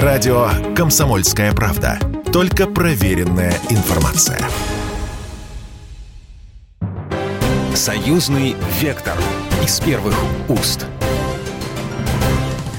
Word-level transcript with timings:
Радио 0.00 0.48
«Комсомольская 0.74 1.52
правда». 1.52 1.98
Только 2.32 2.66
проверенная 2.66 3.52
информация. 3.68 4.40
Союзный 7.74 8.56
вектор 8.80 9.12
из 9.62 9.78
первых 9.80 10.14
уст. 10.48 10.86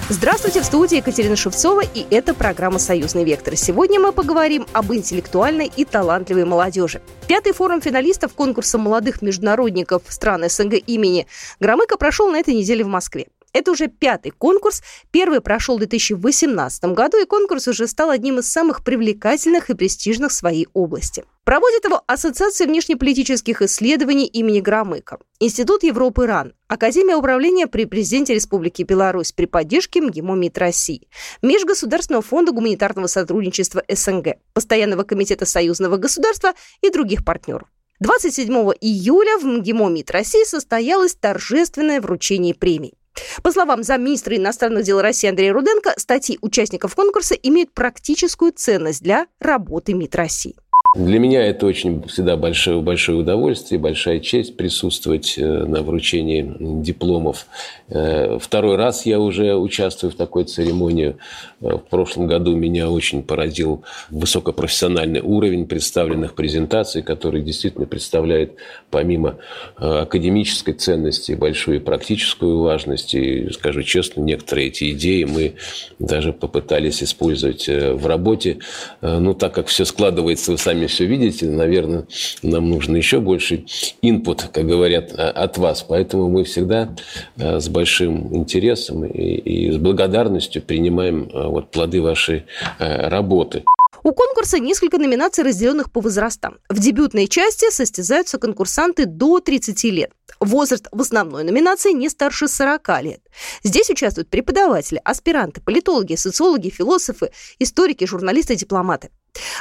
Здравствуйте, 0.10 0.62
в 0.62 0.66
студии 0.66 0.98
Екатерина 0.98 1.36
Шевцова, 1.36 1.82
и 1.82 2.06
это 2.10 2.34
программа 2.34 2.80
«Союзный 2.80 3.24
вектор». 3.24 3.56
Сегодня 3.56 4.00
мы 4.00 4.12
поговорим 4.12 4.66
об 4.74 4.92
интеллектуальной 4.92 5.72
и 5.76 5.86
талантливой 5.86 6.46
молодежи. 6.46 7.00
Пятый 7.28 7.54
форум 7.54 7.80
финалистов 7.80 8.34
конкурса 8.34 8.80
молодых 8.80 9.22
международников 9.22 10.02
стран 10.10 10.50
СНГ 10.50 10.74
имени 10.88 11.28
Громыка 11.60 11.96
прошел 11.96 12.32
на 12.32 12.40
этой 12.40 12.56
неделе 12.56 12.84
в 12.84 12.88
Москве. 12.88 13.28
Это 13.54 13.72
уже 13.72 13.88
пятый 13.88 14.32
конкурс. 14.32 14.82
Первый 15.12 15.40
прошел 15.40 15.76
в 15.76 15.80
2018 15.80 16.86
году, 16.86 17.22
и 17.22 17.26
конкурс 17.26 17.68
уже 17.68 17.88
стал 17.88 18.10
одним 18.10 18.40
из 18.40 18.52
самых 18.52 18.84
привлекательных 18.84 19.70
и 19.70 19.76
престижных 19.76 20.32
в 20.32 20.36
своей 20.36 20.68
области. 20.74 21.24
Проводит 21.44 21.86
его 21.86 22.02
Ассоциация 22.08 22.68
внешнеполитических 22.68 23.62
исследований 23.62 24.26
имени 24.26 24.60
Громыка, 24.60 25.20
Институт 25.40 25.84
Европы 25.84 26.26
РАН, 26.26 26.54
Академия 26.68 27.16
управления 27.16 27.68
при 27.68 27.86
президенте 27.86 28.34
Республики 28.34 28.84
Беларусь 28.84 29.34
при 29.34 29.46
поддержке 29.46 30.02
МГИМО 30.02 30.36
МИД 30.36 30.58
России, 30.58 31.08
Межгосударственного 31.42 32.24
фонда 32.24 32.54
гуманитарного 32.54 33.08
сотрудничества 33.08 33.84
СНГ, 33.88 34.38
Постоянного 34.54 35.04
комитета 35.04 35.46
союзного 35.46 35.98
государства 35.98 36.54
и 36.82 36.90
других 36.90 37.24
партнеров. 37.24 37.68
27 38.00 38.52
июля 38.82 39.38
в 39.38 39.46
МГИМО 39.46 39.90
МИД 39.90 40.12
России 40.12 40.44
состоялось 40.46 41.14
торжественное 41.16 42.02
вручение 42.02 42.56
премий. 42.56 42.94
По 43.42 43.52
словам 43.52 43.84
замминистра 43.84 44.36
иностранных 44.36 44.84
дел 44.84 45.02
России 45.02 45.30
Андрея 45.30 45.54
Руденко, 45.54 45.94
статьи 45.98 46.38
участников 46.42 46.96
конкурса 46.96 47.36
имеют 47.36 47.74
практическую 47.74 48.52
ценность 48.52 49.04
для 49.04 49.28
работы 49.40 49.94
МИД 49.94 50.16
России. 50.16 50.56
Для 50.96 51.18
меня 51.18 51.44
это 51.44 51.66
очень 51.66 52.04
всегда 52.08 52.38
большое, 52.38 52.80
большое 52.82 53.18
удовольствие, 53.18 53.80
большая 53.80 54.20
честь 54.20 54.56
присутствовать 54.58 55.40
э, 55.40 55.44
на 55.44 55.82
вручении 55.82 56.56
дипломов. 56.60 57.48
Э, 57.94 58.40
второй 58.42 58.76
раз 58.76 59.06
я 59.06 59.20
уже 59.20 59.56
участвую 59.56 60.12
в 60.12 60.16
такой 60.16 60.46
церемонии. 60.46 61.16
Э, 61.62 61.74
в 61.74 61.90
прошлом 61.90 62.26
году 62.26 62.56
меня 62.56 62.90
очень 62.90 63.22
поразил 63.24 63.84
высокопрофессиональный 64.10 65.22
уровень 65.22 65.68
представленных 65.68 66.34
презентаций, 66.34 67.04
который 67.04 67.42
действительно 67.42 67.86
представляет 67.86 68.56
помимо 68.90 69.38
академической 69.76 70.74
ценности 70.74 71.34
большую 71.34 71.82
практическую 71.82 72.62
важность. 72.62 73.14
И, 73.14 73.50
скажу 73.52 73.84
честно, 73.84 74.22
некоторые 74.22 74.68
эти 74.68 74.92
идеи 74.92 75.24
мы 75.26 75.56
даже 76.00 76.34
попытались 76.34 77.04
использовать 77.04 77.68
в 77.68 78.08
работе. 78.08 78.60
Ну, 79.02 79.34
так 79.34 79.54
как 79.54 79.68
все 79.68 79.86
складывается, 79.86 80.52
вы 80.52 80.58
сами 80.58 80.88
все 80.88 81.06
видите, 81.06 81.48
наверное, 81.48 82.06
нам 82.42 82.70
нужно 82.70 82.98
еще 82.98 83.20
больше 83.20 83.66
инпут, 84.02 84.44
как 84.52 84.66
говорят, 84.66 85.14
от 85.14 85.58
вас. 85.58 85.84
Поэтому 85.88 86.30
мы 86.30 86.44
всегда 86.44 86.96
с 87.38 87.68
большим 87.70 87.83
интересом 87.86 89.06
и, 89.06 89.72
с 89.72 89.78
благодарностью 89.78 90.62
принимаем 90.62 91.30
а, 91.34 91.50
вот 91.50 91.72
плоды 91.72 92.02
вашей 92.02 92.46
работы. 92.80 93.64
У 94.04 94.12
конкурса 94.12 94.60
несколько 94.60 94.98
номинаций, 94.98 95.46
разделенных 95.46 95.90
по 95.90 96.02
возрастам. 96.02 96.58
В 96.68 96.78
дебютной 96.80 97.28
части 97.28 97.72
состязаются 97.72 98.38
конкурсанты 98.38 99.06
до 99.06 99.40
30 99.40 99.84
лет. 99.86 100.12
Возраст 100.42 100.88
в 100.92 101.00
основной 101.00 101.46
номинации 101.46 101.94
не 101.94 102.10
старше 102.10 102.50
40 102.50 103.02
лет. 103.02 103.22
Здесь 103.64 103.90
участвуют 103.90 104.30
преподаватели, 104.30 105.00
аспиранты, 105.06 105.62
политологи, 105.62 106.16
социологи, 106.16 106.70
философы, 106.70 107.32
историки, 107.60 108.06
журналисты, 108.06 108.56
дипломаты. 108.56 109.10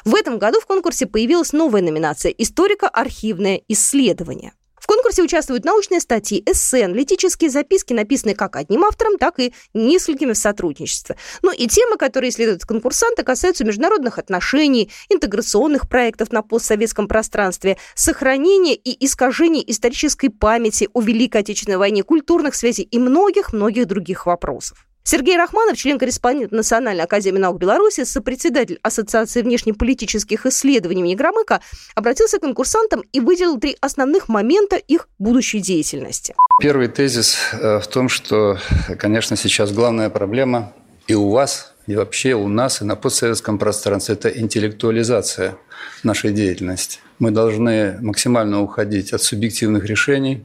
В 0.04 0.14
этом 0.16 0.38
году 0.38 0.60
в 0.60 0.66
конкурсе 0.66 1.06
появилась 1.06 1.52
новая 1.52 1.82
номинация 1.82 2.32
«Историко-архивное 2.32 3.62
исследование». 3.68 4.54
В 4.82 4.88
конкурсе 4.88 5.22
участвуют 5.22 5.64
научные 5.64 6.00
статьи, 6.00 6.42
эссе, 6.44 6.86
аналитические 6.86 7.50
записки, 7.50 7.92
написанные 7.92 8.34
как 8.34 8.56
одним 8.56 8.82
автором, 8.82 9.16
так 9.16 9.38
и 9.38 9.54
несколькими 9.74 10.32
в 10.32 10.36
сотрудничестве. 10.36 11.16
Ну 11.40 11.52
и 11.52 11.68
темы, 11.68 11.96
которые 11.96 12.30
исследуют 12.30 12.64
конкурсанты, 12.64 13.22
касаются 13.22 13.64
международных 13.64 14.18
отношений, 14.18 14.90
интеграционных 15.08 15.88
проектов 15.88 16.32
на 16.32 16.42
постсоветском 16.42 17.06
пространстве, 17.06 17.78
сохранения 17.94 18.74
и 18.74 19.06
искажения 19.06 19.62
исторической 19.64 20.30
памяти 20.30 20.88
о 20.92 21.00
Великой 21.00 21.42
Отечественной 21.42 21.78
войне, 21.78 22.02
культурных 22.02 22.56
связей 22.56 22.82
и 22.82 22.98
многих-многих 22.98 23.86
других 23.86 24.26
вопросов. 24.26 24.88
Сергей 25.04 25.36
Рахманов, 25.36 25.76
член-корреспондент 25.76 26.52
Национальной 26.52 27.02
академии 27.04 27.38
наук 27.38 27.58
Беларуси, 27.58 28.04
сопредседатель 28.04 28.78
Ассоциации 28.82 29.42
внешнеполитических 29.42 30.46
исследований 30.46 31.00
имени 31.00 31.16
Громыка, 31.16 31.60
обратился 31.96 32.38
к 32.38 32.42
конкурсантам 32.42 33.02
и 33.12 33.18
выделил 33.18 33.58
три 33.58 33.76
основных 33.80 34.28
момента 34.28 34.76
их 34.76 35.08
будущей 35.18 35.58
деятельности. 35.58 36.34
Первый 36.60 36.86
тезис 36.86 37.36
э, 37.52 37.80
в 37.80 37.86
том, 37.88 38.08
что, 38.08 38.58
конечно, 38.96 39.36
сейчас 39.36 39.72
главная 39.72 40.08
проблема 40.08 40.72
и 41.08 41.14
у 41.14 41.30
вас, 41.30 41.74
и 41.88 41.96
вообще 41.96 42.34
у 42.34 42.46
нас, 42.46 42.80
и 42.80 42.84
на 42.84 42.94
постсоветском 42.94 43.58
пространстве– 43.58 44.14
это 44.16 44.28
интеллектуализация 44.28 45.56
нашей 46.04 46.32
деятельности. 46.32 47.00
Мы 47.18 47.32
должны 47.32 47.98
максимально 48.00 48.62
уходить 48.62 49.12
от 49.12 49.20
субъективных 49.20 49.84
решений, 49.84 50.44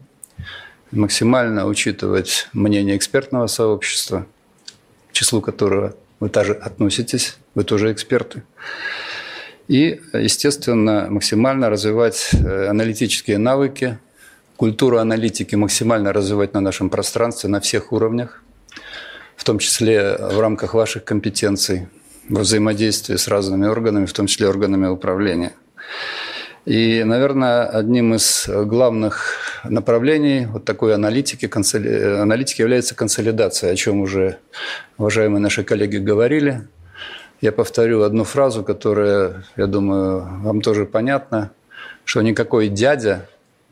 максимально 0.89 1.67
учитывать 1.67 2.47
мнение 2.53 2.97
экспертного 2.97 3.45
сообщества– 3.45 4.25
числу 5.17 5.41
которого 5.41 5.95
вы 6.19 6.29
также 6.29 6.53
относитесь, 6.53 7.37
вы 7.55 7.63
тоже 7.63 7.91
эксперты. 7.91 8.43
И, 9.67 9.99
естественно, 10.13 11.07
максимально 11.09 11.69
развивать 11.69 12.29
э, 12.33 12.67
аналитические 12.67 13.37
навыки, 13.37 13.97
культуру 14.55 14.97
аналитики 14.97 15.55
максимально 15.55 16.13
развивать 16.13 16.53
на 16.53 16.61
нашем 16.61 16.89
пространстве 16.89 17.49
на 17.49 17.59
всех 17.59 17.91
уровнях, 17.91 18.43
в 19.35 19.43
том 19.43 19.59
числе 19.59 20.15
в 20.17 20.39
рамках 20.39 20.73
ваших 20.73 21.03
компетенций, 21.03 21.87
во 22.29 22.41
взаимодействии 22.41 23.15
с 23.15 23.27
разными 23.27 23.67
органами, 23.67 24.05
в 24.05 24.13
том 24.13 24.27
числе 24.27 24.47
органами 24.47 24.87
управления. 24.87 25.53
И, 26.67 27.01
наверное, 27.05 27.65
одним 27.65 28.13
из 28.13 28.49
главных 28.49 29.37
направлений 29.63 30.47
вот 30.47 30.65
такой 30.65 30.93
аналитики, 30.93 31.47
консоли... 31.47 32.19
аналитики 32.19 32.59
является 32.59 32.93
консолидация, 32.93 33.71
о 33.71 33.75
чем 33.77 34.01
уже 34.01 34.39
уважаемые 34.97 35.39
наши 35.39 35.63
коллеги 35.63 35.95
говорили. 35.95 36.67
Я 37.39 37.53
повторю 37.53 38.01
одну 38.01 38.25
фразу, 38.25 38.65
которая, 38.65 39.45
я 39.55 39.65
думаю, 39.67 40.27
вам 40.41 40.59
тоже 40.59 40.85
понятна, 40.85 41.51
что 42.03 42.21
никакой 42.21 42.67
дядя 42.67 43.29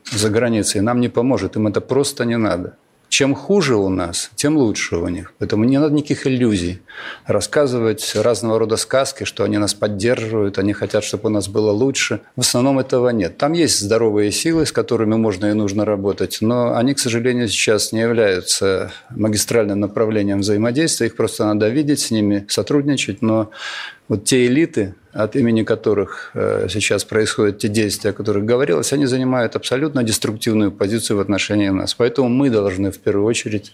за 0.09 0.29
границей 0.29 0.79
нам 0.79 1.01
не 1.01 1.09
поможет, 1.09 1.57
им 1.57 1.67
это 1.67 1.81
просто 1.81 2.23
не 2.23 2.37
надо– 2.37 2.77
чем 3.15 3.33
хуже 3.33 3.77
у 3.77 3.87
нас, 3.87 4.29
тем 4.35 4.57
лучше 4.57 4.97
у 4.97 5.07
них. 5.07 5.31
Поэтому 5.39 5.63
не 5.63 5.77
надо 5.77 5.93
никаких 5.95 6.27
иллюзий. 6.27 6.81
Рассказывать 7.25 8.13
разного 8.13 8.59
рода 8.59 8.75
сказки, 8.75 9.23
что 9.23 9.45
они 9.45 9.57
нас 9.57 9.73
поддерживают, 9.73 10.57
они 10.57 10.73
хотят, 10.73 11.05
чтобы 11.05 11.27
у 11.27 11.31
нас 11.31 11.47
было 11.47 11.71
лучше. 11.71 12.19
В 12.35 12.41
основном 12.41 12.77
этого 12.77 13.07
нет. 13.11 13.37
Там 13.37 13.53
есть 13.53 13.79
здоровые 13.79 14.33
силы, 14.33 14.65
с 14.65 14.73
которыми 14.73 15.15
можно 15.15 15.45
и 15.45 15.53
нужно 15.53 15.85
работать, 15.85 16.39
но 16.41 16.75
они, 16.75 16.93
к 16.93 16.99
сожалению, 16.99 17.47
сейчас 17.47 17.93
не 17.93 18.01
являются 18.01 18.91
магистральным 19.11 19.79
направлением 19.79 20.41
взаимодействия. 20.41 21.07
Их 21.07 21.15
просто 21.15 21.45
надо 21.45 21.69
видеть, 21.69 22.01
с 22.01 22.11
ними 22.11 22.45
сотрудничать. 22.49 23.21
Но 23.21 23.49
вот 24.07 24.25
те 24.25 24.45
элиты, 24.45 24.95
от 25.15 25.35
имени 25.35 25.63
которых 25.63 26.31
э, 26.33 26.67
сейчас 26.69 27.05
происходят 27.05 27.59
те 27.59 27.69
действия, 27.69 28.09
о 28.09 28.13
которых 28.13 28.43
говорилось, 28.43 28.91
они 28.91 29.05
занимают 29.05 29.55
абсолютно 29.55 30.03
деструктивную 30.03 30.71
позицию 30.71 31.17
в 31.17 31.19
отношении 31.21 31.69
нас. 31.69 31.93
Поэтому 31.93 32.27
мы 32.27 32.49
должны 32.49 32.91
в 32.91 32.99
первую 32.99 33.25
очередь 33.25 33.73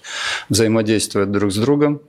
взаимодействовать 0.49 1.31
друг 1.31 1.51
с 1.51 1.57
другом, 1.57 2.01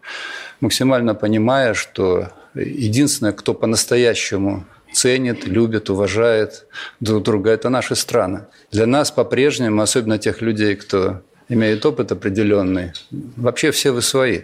максимально 0.61 1.15
понимая, 1.15 1.73
что 1.73 2.29
единственное, 2.55 3.33
кто 3.33 3.55
по-настоящему 3.55 4.67
ценит, 4.93 5.47
любит, 5.47 5.89
уважает 5.89 6.67
друг 7.01 7.23
друга, 7.23 7.51
это 7.51 7.71
наши 7.71 7.97
страны. 7.97 8.45
Для 8.71 8.87
нас 8.87 9.11
по-прежнему, 9.11 9.81
особенно 9.81 10.19
тех 10.19 10.43
людей, 10.43 10.77
кто 10.77 11.23
имеет 11.49 11.87
опыт 11.87 12.13
определенный, 12.13 12.93
вообще 13.11 13.71
все 13.71 13.93
вы 13.93 14.03
свои. 14.03 14.43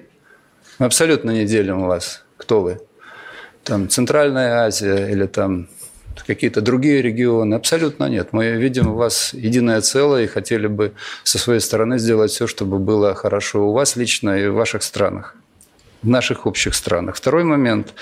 Мы 0.79 0.87
абсолютно 0.87 1.31
не 1.31 1.45
делим 1.45 1.81
вас, 1.85 2.25
кто 2.39 2.63
вы 2.63 2.81
там 3.69 3.89
Центральная 3.89 4.65
Азия 4.65 5.09
или 5.11 5.27
там 5.27 5.69
какие-то 6.27 6.61
другие 6.61 7.03
регионы. 7.03 7.55
Абсолютно 7.55 8.09
нет. 8.09 8.29
Мы 8.33 8.53
видим 8.53 8.89
у 8.89 8.95
вас 8.95 9.35
единое 9.35 9.81
целое 9.83 10.25
и 10.25 10.27
хотели 10.27 10.67
бы 10.67 10.93
со 11.23 11.39
своей 11.39 11.61
стороны 11.61 11.99
сделать 11.99 12.31
все, 12.31 12.47
чтобы 12.47 12.79
было 12.79 13.15
хорошо 13.15 13.69
у 13.69 13.73
вас 13.73 13.97
лично 13.97 14.39
и 14.39 14.49
в 14.49 14.55
ваших 14.55 14.83
странах 14.83 15.37
в 16.01 16.09
наших 16.09 16.47
общих 16.47 16.77
странах. 16.77 17.17
Второй 17.17 17.43
момент, 17.43 17.93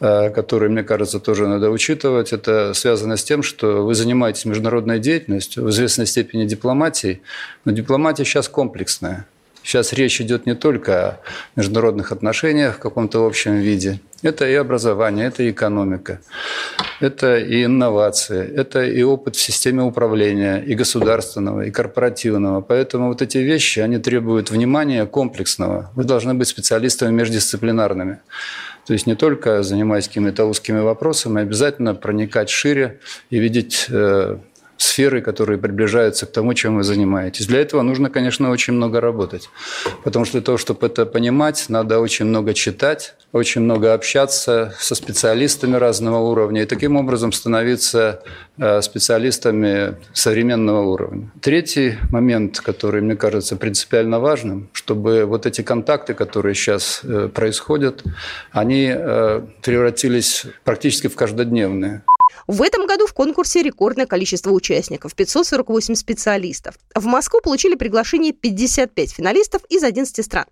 э, 0.00 0.28
который, 0.28 0.68
мне 0.68 0.82
кажется, 0.82 1.18
тоже 1.18 1.48
надо 1.48 1.70
учитывать, 1.70 2.30
это 2.34 2.74
связано 2.74 3.16
с 3.16 3.24
тем, 3.24 3.42
что 3.42 3.86
вы 3.86 3.94
занимаетесь 3.94 4.44
международной 4.44 4.98
деятельностью, 4.98 5.64
в 5.64 5.70
известной 5.70 6.04
степени 6.06 6.44
дипломатией, 6.44 7.22
но 7.64 7.72
дипломатия 7.72 8.26
сейчас 8.26 8.48
комплексная. 8.48 9.24
Сейчас 9.62 9.92
речь 9.92 10.20
идет 10.20 10.46
не 10.46 10.54
только 10.54 10.92
о 10.92 11.20
международных 11.56 12.12
отношениях 12.12 12.76
в 12.76 12.78
каком-то 12.78 13.24
общем 13.26 13.56
виде. 13.56 14.00
Это 14.22 14.48
и 14.48 14.54
образование, 14.54 15.26
это 15.26 15.42
и 15.42 15.50
экономика, 15.50 16.20
это 17.00 17.38
и 17.38 17.64
инновации, 17.64 18.48
это 18.54 18.84
и 18.84 19.02
опыт 19.02 19.34
в 19.34 19.40
системе 19.40 19.82
управления, 19.82 20.58
и 20.58 20.74
государственного, 20.74 21.62
и 21.62 21.72
корпоративного. 21.72 22.60
Поэтому 22.60 23.08
вот 23.08 23.20
эти 23.20 23.38
вещи, 23.38 23.80
они 23.80 23.98
требуют 23.98 24.50
внимания 24.50 25.06
комплексного. 25.06 25.90
Вы 25.96 26.04
должны 26.04 26.34
быть 26.34 26.46
специалистами 26.46 27.10
междисциплинарными. 27.12 28.20
То 28.86 28.92
есть 28.92 29.06
не 29.06 29.16
только 29.16 29.62
занимаясь 29.62 30.06
какими-то 30.06 30.44
узкими 30.44 30.80
вопросами, 30.80 31.40
а 31.40 31.42
обязательно 31.42 31.94
проникать 31.94 32.50
шире 32.50 33.00
и 33.30 33.38
видеть 33.38 33.86
э, 33.88 34.38
сферы, 34.82 35.22
которые 35.22 35.58
приближаются 35.58 36.26
к 36.26 36.32
тому, 36.32 36.54
чем 36.54 36.76
вы 36.76 36.82
занимаетесь. 36.82 37.46
Для 37.46 37.60
этого 37.60 37.82
нужно, 37.82 38.10
конечно, 38.10 38.50
очень 38.50 38.74
много 38.74 39.00
работать. 39.00 39.48
Потому 40.04 40.24
что 40.24 40.32
для 40.38 40.42
того, 40.42 40.58
чтобы 40.58 40.86
это 40.86 41.06
понимать, 41.06 41.66
надо 41.68 42.00
очень 42.00 42.26
много 42.26 42.52
читать, 42.54 43.14
очень 43.32 43.62
много 43.62 43.94
общаться 43.94 44.74
со 44.78 44.94
специалистами 44.94 45.76
разного 45.76 46.18
уровня 46.18 46.62
и 46.62 46.66
таким 46.66 46.96
образом 46.96 47.32
становиться 47.32 48.22
э, 48.58 48.82
специалистами 48.82 49.96
современного 50.12 50.82
уровня. 50.82 51.30
Третий 51.40 51.94
момент, 52.10 52.60
который, 52.60 53.00
мне 53.00 53.16
кажется, 53.16 53.56
принципиально 53.56 54.20
важным, 54.20 54.68
чтобы 54.72 55.24
вот 55.24 55.46
эти 55.46 55.62
контакты, 55.62 56.14
которые 56.14 56.54
сейчас 56.54 57.00
э, 57.04 57.28
происходят, 57.32 58.02
они 58.50 58.92
э, 58.94 59.42
превратились 59.62 60.44
практически 60.64 61.06
в 61.06 61.14
каждодневные. 61.14 62.02
В 62.46 62.62
этом 62.62 62.86
году 62.86 63.06
в 63.06 63.14
конкурсе 63.14 63.62
рекордное 63.62 64.06
количество 64.06 64.50
участников– 64.50 65.14
548 65.16 65.94
специалистов. 65.94 66.74
В 66.94 67.06
Москву 67.06 67.40
получили 67.40 67.74
приглашение 67.74 68.32
55 68.32 69.12
финалистов 69.12 69.62
из 69.68 69.82
11 69.82 70.24
стран. 70.24 70.46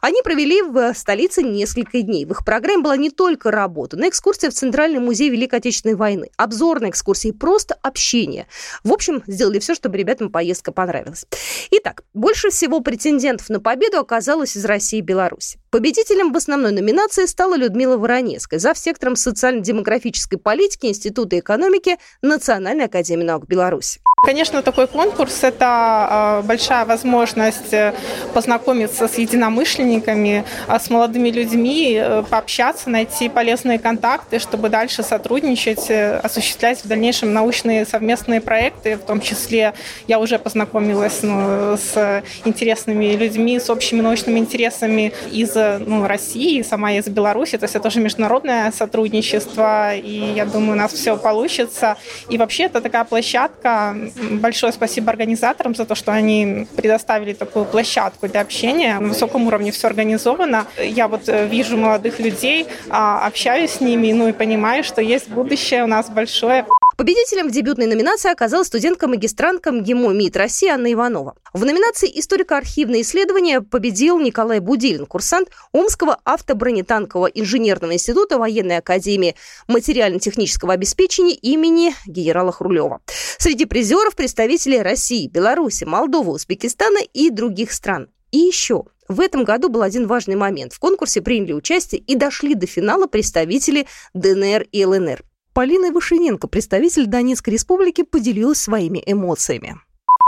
Они 0.00 0.22
провели 0.22 0.62
в 0.62 0.94
столице 0.94 1.42
несколько 1.42 2.02
дней. 2.02 2.24
В 2.24 2.32
их 2.32 2.44
программе 2.44 2.82
была 2.82 2.96
не 2.96 3.10
только 3.10 3.50
работа, 3.50 3.96
но 3.96 4.06
и 4.06 4.08
экскурсия 4.08 4.50
в 4.50 4.54
Центральный 4.54 5.00
музей 5.00 5.30
Великой 5.30 5.60
Отечественной 5.60 5.94
войны, 5.94 6.30
обзорные 6.36 6.90
экскурсии, 6.90 7.30
просто 7.30 7.74
общение. 7.82 8.46
В 8.84 8.92
общем, 8.92 9.22
сделали 9.26 9.58
все, 9.58 9.74
чтобы 9.74 9.96
ребятам 9.98 10.30
поездка 10.30 10.72
понравилась. 10.72 11.26
Итак, 11.70 12.02
больше 12.14 12.50
всего 12.50 12.80
претендентов 12.80 13.48
на 13.48 13.60
победу 13.60 13.98
оказалось 13.98 14.56
из 14.56 14.64
России 14.64 14.98
и 14.98 15.02
Беларуси. 15.02 15.58
Победителем 15.70 16.32
в 16.32 16.36
основной 16.36 16.72
номинации 16.72 17.26
стала 17.26 17.56
Людмила 17.56 17.96
Воронецкая, 17.96 18.58
зав. 18.58 18.76
сектором 18.76 19.16
социально-демографической 19.16 20.38
политики 20.38 20.86
Института 20.86 21.19
экономики 21.28 21.96
Национальной 22.22 22.86
академии 22.86 23.24
наук 23.24 23.46
Беларуси. 23.46 24.00
Конечно, 24.22 24.60
такой 24.60 24.86
конкурс– 24.86 25.38
это 25.44 26.40
э, 26.42 26.46
большая 26.46 26.84
возможность 26.84 27.72
э, 27.72 27.94
познакомиться 28.34 29.08
с 29.08 29.16
единомышленниками, 29.16 30.44
э, 30.68 30.78
с 30.78 30.90
молодыми 30.90 31.30
людьми, 31.30 32.02
пообщаться, 32.28 32.90
найти 32.90 33.30
полезные 33.30 33.78
контакты, 33.78 34.38
чтобы 34.38 34.68
дальше 34.68 35.02
сотрудничать, 35.02 35.90
осуществлять 36.22 36.84
в 36.84 36.88
дальнейшем 36.88 37.32
научные 37.32 37.86
совместные 37.86 38.42
проекты. 38.42 38.96
В 38.96 39.00
том 39.00 39.22
числе 39.22 39.72
я 40.06 40.18
уже 40.18 40.38
познакомилась 40.38 41.20
ну, 41.22 41.78
с 41.78 42.22
интересными 42.44 43.16
людьми, 43.16 43.58
с 43.58 43.70
общими 43.70 44.02
научными 44.02 44.38
интересами 44.38 45.14
из 45.32 45.54
ну, 45.54 46.06
России, 46.06 46.60
сама 46.60 46.92
из 46.92 47.06
Беларуси. 47.08 47.56
То 47.56 47.64
есть 47.64 47.74
это 47.74 47.84
тоже 47.84 48.00
международное 48.00 48.70
сотрудничество, 48.70 49.94
и 49.94 50.34
я 50.36 50.44
думаю, 50.44 50.72
у 50.72 50.76
нас 50.76 50.92
все 50.92 51.09
получится. 51.16 51.96
И 52.28 52.38
вообще 52.38 52.64
это 52.64 52.80
такая 52.80 53.04
площадка, 53.04 53.96
большое 54.32 54.72
спасибо 54.72 55.10
организаторам 55.10 55.74
за 55.74 55.84
то, 55.84 55.94
что 55.94 56.12
они 56.12 56.66
предоставили 56.76 57.32
такую 57.32 57.64
площадку 57.64 58.28
для 58.28 58.40
общения. 58.40 58.98
На 58.98 59.08
высоком 59.08 59.46
уровне 59.46 59.72
все 59.72 59.88
организовано. 59.88 60.66
Я 60.78 61.08
вот 61.08 61.28
э, 61.28 61.46
вижу 61.46 61.76
молодых 61.76 62.20
людей, 62.20 62.66
а, 62.88 63.26
общаюсь 63.26 63.72
с 63.72 63.80
ними, 63.80 64.12
ну 64.12 64.28
и 64.28 64.32
понимаю, 64.32 64.84
что 64.84 65.00
есть 65.00 65.28
будущее 65.28 65.84
у 65.84 65.86
нас 65.86 66.08
большое. 66.08 66.66
Победителем 67.00 67.48
в 67.48 67.50
дебютной 67.50 67.86
номинации 67.86 68.30
оказалась 68.30 68.66
студентка-магистрантка 68.66 69.72
МГИМО 69.72 70.12
МИД 70.12 70.36
России 70.36 70.68
Анна 70.68 70.92
Иванова. 70.92 71.34
В 71.54 71.64
номинации 71.64 72.10
«Историко-архивные 72.20 73.00
исследования» 73.00 73.62
победил 73.62 74.18
Николай 74.18 74.60
Будилин, 74.60 75.06
курсант 75.06 75.48
Омского 75.72 76.18
автобронетанкового 76.24 77.28
инженерного 77.28 77.94
института 77.94 78.36
военной 78.36 78.76
академии 78.76 79.34
материально-технического 79.66 80.74
обеспечения 80.74 81.32
имени 81.32 81.94
генерала 82.06 82.52
Хрулева. 82.52 83.00
Среди 83.38 83.64
призеров 83.64 84.14
представители 84.14 84.76
России, 84.76 85.26
Беларуси, 85.26 85.84
Молдовы, 85.84 86.32
Узбекистана 86.32 86.98
и 87.14 87.30
других 87.30 87.72
стран. 87.72 88.10
И 88.30 88.36
еще 88.36 88.84
в 89.08 89.20
этом 89.20 89.44
году 89.44 89.70
был 89.70 89.80
один 89.80 90.06
важный 90.06 90.36
момент. 90.36 90.74
В 90.74 90.78
конкурсе 90.78 91.22
приняли 91.22 91.54
участие 91.54 92.02
и 92.02 92.14
дошли 92.14 92.54
до 92.54 92.66
финала 92.66 93.06
представители 93.06 93.86
ДНР 94.12 94.66
и 94.70 94.84
ЛНР. 94.84 95.24
Полина 95.52 95.90
Вышиненко, 95.90 96.46
представитель 96.46 97.06
Донецкой 97.06 97.54
республики, 97.54 98.02
поделилась 98.02 98.62
своими 98.62 99.02
эмоциями. 99.04 99.80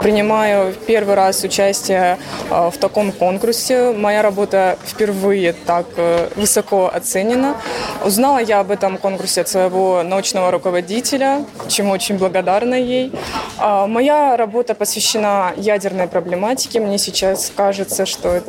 Принимаю 0.02 0.74
первый 0.86 1.14
раз 1.14 1.44
участие 1.44 2.18
а, 2.50 2.70
в 2.70 2.76
таком 2.76 3.12
конкурсе. 3.12 3.92
Моя 3.92 4.22
работа 4.22 4.76
впервые 4.84 5.52
так 5.52 5.86
э, 5.96 6.28
высоко 6.34 6.90
оценена. 6.92 7.56
Узнала 8.04 8.38
я 8.38 8.58
об 8.58 8.72
этом 8.72 8.98
конкурсе 8.98 9.42
от 9.42 9.48
своего 9.48 10.02
научного 10.02 10.50
руководителя, 10.50 11.44
чему 11.68 11.92
очень 11.92 12.18
благодарна 12.18 12.74
ей. 12.74 13.12
А, 13.58 13.86
моя 13.86 14.36
работа 14.36 14.74
посвящена 14.74 15.52
ядерной 15.56 16.08
проблематике. 16.08 16.80
Мне 16.80 16.98
сейчас 16.98 17.52
кажется, 17.54 18.04
что 18.04 18.42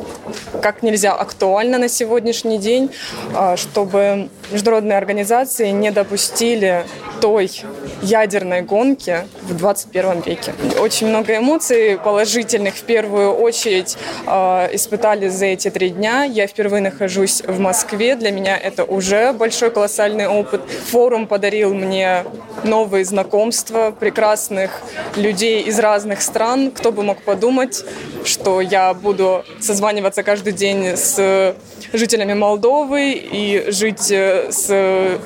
как 0.60 0.82
нельзя 0.82 1.12
актуально 1.12 1.78
на 1.78 1.88
сегодняшний 1.88 2.58
день, 2.58 2.90
а, 3.32 3.56
чтобы 3.56 4.28
международные 4.50 4.98
организации 4.98 5.70
не 5.70 5.92
допустили 5.92 6.84
той 7.20 7.48
ядерной 8.04 8.62
гонки 8.62 9.26
в 9.42 9.56
21 9.56 10.20
веке. 10.20 10.52
Очень 10.78 11.08
много 11.08 11.36
эмоций 11.36 11.98
положительных 11.98 12.74
в 12.74 12.82
первую 12.82 13.32
очередь 13.32 13.96
э, 14.26 14.68
испытали 14.72 15.28
за 15.28 15.46
эти 15.46 15.70
три 15.70 15.90
дня. 15.90 16.24
Я 16.24 16.46
впервые 16.46 16.82
нахожусь 16.82 17.42
в 17.42 17.58
Москве. 17.58 18.16
Для 18.16 18.30
меня 18.30 18.56
это 18.56 18.84
уже 18.84 19.32
большой 19.32 19.70
колоссальный 19.70 20.28
опыт. 20.28 20.60
Форум 20.90 21.26
подарил 21.26 21.74
мне 21.74 22.24
новые 22.62 23.04
знакомства, 23.04 23.94
прекрасных 23.98 24.82
людей 25.16 25.62
из 25.62 25.78
разных 25.78 26.22
стран. 26.22 26.70
Кто 26.70 26.92
бы 26.92 27.02
мог 27.02 27.22
подумать, 27.22 27.84
что 28.24 28.60
я 28.60 28.94
буду 28.94 29.44
созваниваться 29.60 30.22
каждый 30.22 30.52
день 30.52 30.96
с 30.96 31.54
жителями 31.92 32.34
Молдовы 32.34 33.12
и 33.12 33.70
жить 33.70 34.10
э, 34.10 34.50
с 34.50 35.18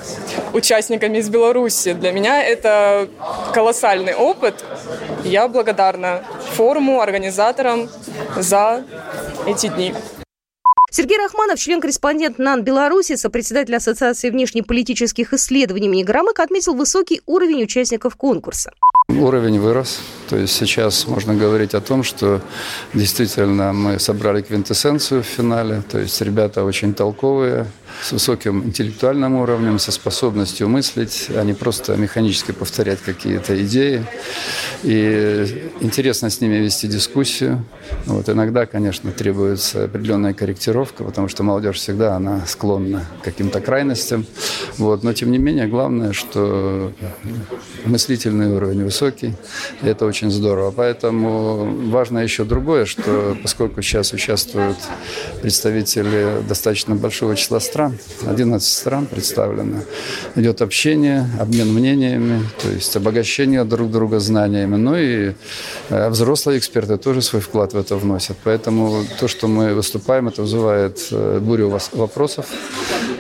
участниками 0.53 1.19
из 1.19 1.29
Беларуси. 1.29 1.93
Для 1.93 2.13
меня 2.13 2.43
это 2.43 2.68
колоссальный 3.53 4.15
опыт. 4.15 4.65
Я 5.25 5.49
благодарна 5.49 6.23
форуму, 6.55 7.01
организаторам 7.01 7.89
за 8.37 8.85
эти 9.47 9.69
дни. 9.69 9.95
Сергей 10.91 11.19
Рахманов, 11.19 11.59
член-корреспондент 11.59 12.39
НАН 12.39 12.63
Беларуси, 12.65 13.17
сопредседатель 13.17 13.77
Ассоциации 13.77 14.31
внешнеполитических 14.31 15.35
исследований 15.35 15.87
имени 15.87 16.03
отметил 16.41 16.75
высокий 16.75 17.21
уровень 17.27 17.63
участников 17.63 18.17
конкурса. 18.17 18.73
Уровень 19.09 19.61
вырос. 19.61 20.01
То 20.31 20.37
есть 20.37 20.55
сейчас 20.55 21.07
можно 21.07 21.35
говорить 21.35 21.75
о 21.75 21.81
том, 21.81 22.03
что 22.03 22.41
действительно 22.95 23.73
мы 23.75 23.99
собрали 23.99 24.41
квинтэссенцию 24.41 25.23
в 25.23 25.27
финале. 25.27 25.83
То 25.91 25.99
есть 25.99 26.21
ребята 26.23 26.65
очень 26.65 26.95
толковые, 26.95 27.67
с 28.03 28.13
высоким 28.13 28.65
интеллектуальным 28.65 29.37
уровнем, 29.37 29.79
со 29.79 29.93
способностью 29.93 30.69
мыслить, 30.69 31.27
а 31.31 31.43
не 31.43 31.53
просто 31.53 31.97
механически 31.97 32.53
повторять 32.53 33.01
какие-то 33.01 33.61
идеи. 33.65 34.05
И 34.83 35.71
интересно 35.81 36.31
с 36.31 36.41
ними 36.41 36.57
вести 36.57 36.87
дискуссию. 36.89 37.65
Вот 38.07 38.29
иногда, 38.29 38.67
конечно, 38.67 39.11
требуется 39.11 39.85
определенная 39.85 40.35
корректировка, 40.35 41.05
потому 41.05 41.29
что 41.29 41.43
молодежь 41.43 41.77
всегда 41.77 42.17
она 42.17 42.47
склонна 42.47 43.05
к 43.21 43.25
каким-то 43.25 43.61
крайностям. 43.61 44.27
Вот. 44.77 45.03
Но, 45.03 45.13
тем 45.13 45.31
не 45.31 45.39
менее, 45.39 45.67
главное, 45.67 46.13
что 46.13 46.93
мыслительный 47.85 48.49
уровень 48.55 48.85
высокий. 48.85 49.35
И 49.83 49.87
это 49.87 50.07
очень 50.07 50.31
здорово. 50.31 50.71
Поэтому 50.71 51.91
важно 51.91 52.19
еще 52.19 52.45
другое, 52.45 52.85
что 52.85 53.37
поскольку 53.43 53.83
сейчас 53.83 54.13
участвуют 54.13 54.79
представители 55.43 56.43
достаточно 56.49 56.95
большого 56.95 57.37
числа 57.37 57.61
стран, 57.61 57.88
страна, 58.11 58.33
11 58.33 58.69
стран 58.69 59.07
представлено. 59.07 59.81
Идет 60.37 60.63
общение, 60.63 61.27
обмен 61.41 61.73
мнениями, 61.73 62.43
то 62.63 62.69
есть 62.71 62.97
обогащение 62.97 63.65
друг 63.65 63.91
друга 63.91 64.21
знаниями. 64.21 64.77
Ну 64.77 64.97
и 64.97 65.33
э, 65.91 66.09
взрослые 66.11 66.59
эксперты 66.59 66.97
тоже 66.97 67.23
свой 67.23 67.43
вклад 67.43 67.73
в 67.73 67.77
это 67.77 67.97
вносят. 67.97 68.37
Поэтому 68.45 69.05
то, 69.21 69.29
что 69.29 69.49
мы 69.49 69.75
выступаем, 69.75 70.29
это 70.29 70.43
вызывает 70.43 71.09
э, 71.11 71.39
бурю 71.41 71.79
вопросов. 71.93 72.47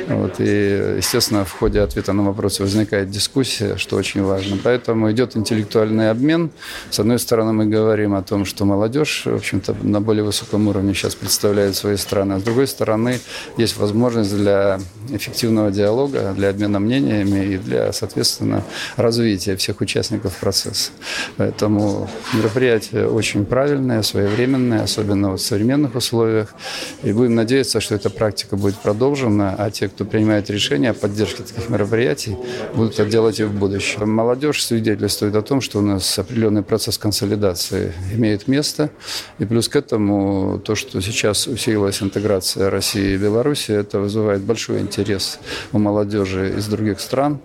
Вот, 0.08 0.36
и, 0.40 0.94
естественно, 0.96 1.44
в 1.44 1.52
ходе 1.52 1.80
ответа 1.80 2.14
на 2.14 2.24
вопросы 2.24 2.62
возникает 2.62 3.10
дискуссия, 3.10 3.76
что 3.76 3.96
очень 3.96 4.22
важно. 4.22 4.56
Поэтому 4.62 5.10
идет 5.12 5.36
интеллектуальный 5.36 6.10
обмен. 6.10 6.50
С 6.90 6.98
одной 6.98 7.18
стороны, 7.18 7.52
мы 7.52 7.66
говорим 7.66 8.14
о 8.14 8.22
том, 8.22 8.46
что 8.46 8.64
молодежь, 8.64 9.24
в 9.26 9.34
общем-то, 9.34 9.76
на 9.82 10.00
более 10.00 10.24
высоком 10.24 10.66
уровне 10.68 10.94
сейчас 10.94 11.14
представляет 11.14 11.76
свои 11.76 11.96
страны. 11.96 12.34
А 12.34 12.38
с 12.38 12.42
другой 12.42 12.66
стороны, 12.66 13.20
есть 13.58 13.76
возможность 13.76 14.34
для 14.34 14.80
эффективного 15.10 15.70
диалога, 15.70 16.32
для 16.34 16.48
обмена 16.48 16.78
мнениями 16.80 17.54
и 17.54 17.58
для, 17.58 17.92
соответственно, 17.92 18.64
развития 18.96 19.56
всех 19.56 19.82
участников 19.82 20.36
процесса. 20.36 20.90
Поэтому 21.36 22.08
мероприятие 22.32 23.08
очень 23.08 23.44
правильное, 23.44 24.02
своевременное, 24.02 24.84
особенно 24.84 25.32
в 25.32 25.38
современных 25.38 25.94
условиях. 25.94 26.54
И 27.02 27.12
будем 27.12 27.34
надеяться, 27.34 27.80
что 27.80 27.94
эта 27.94 28.08
практика 28.08 28.56
будет 28.56 28.76
продолжена, 28.76 29.54
а 29.58 29.70
те, 29.70 29.88
кто 29.88 29.98
принимает 30.05 30.50
решения 30.50 30.90
о 30.90 30.95
поддержке 30.95 31.43
таких 31.43 31.69
мероприятий, 31.69 32.37
будут 32.75 32.95
это 32.95 33.09
делать 33.09 33.40
и 33.40 33.45
в 33.45 33.52
будущем. 33.52 34.11
Молодежь 34.11 34.64
свидетельствует 34.64 35.35
о 35.35 35.43
том, 35.43 35.61
что 35.61 35.78
у 35.78 35.83
нас 35.83 36.19
определенный 36.19 36.62
процесс 36.62 36.99
консолидации 36.99 37.93
имеет 38.12 38.49
место. 38.49 38.90
И 39.38 39.45
плюс 39.45 39.69
к 39.69 39.76
этому 39.76 40.59
то, 40.59 40.75
что 40.75 41.00
сейчас 41.00 41.47
усилилась 41.47 42.02
интеграция 42.02 42.71
России 42.71 43.14
и 43.14 43.17
Беларуси, 43.17 43.73
это 43.73 44.00
вызывает 44.00 44.43
большой 44.43 44.81
интерес 44.81 45.38
у 45.73 45.78
молодежи 45.78 46.55
из 46.57 46.67
других 46.67 47.00
стран. 47.00 47.38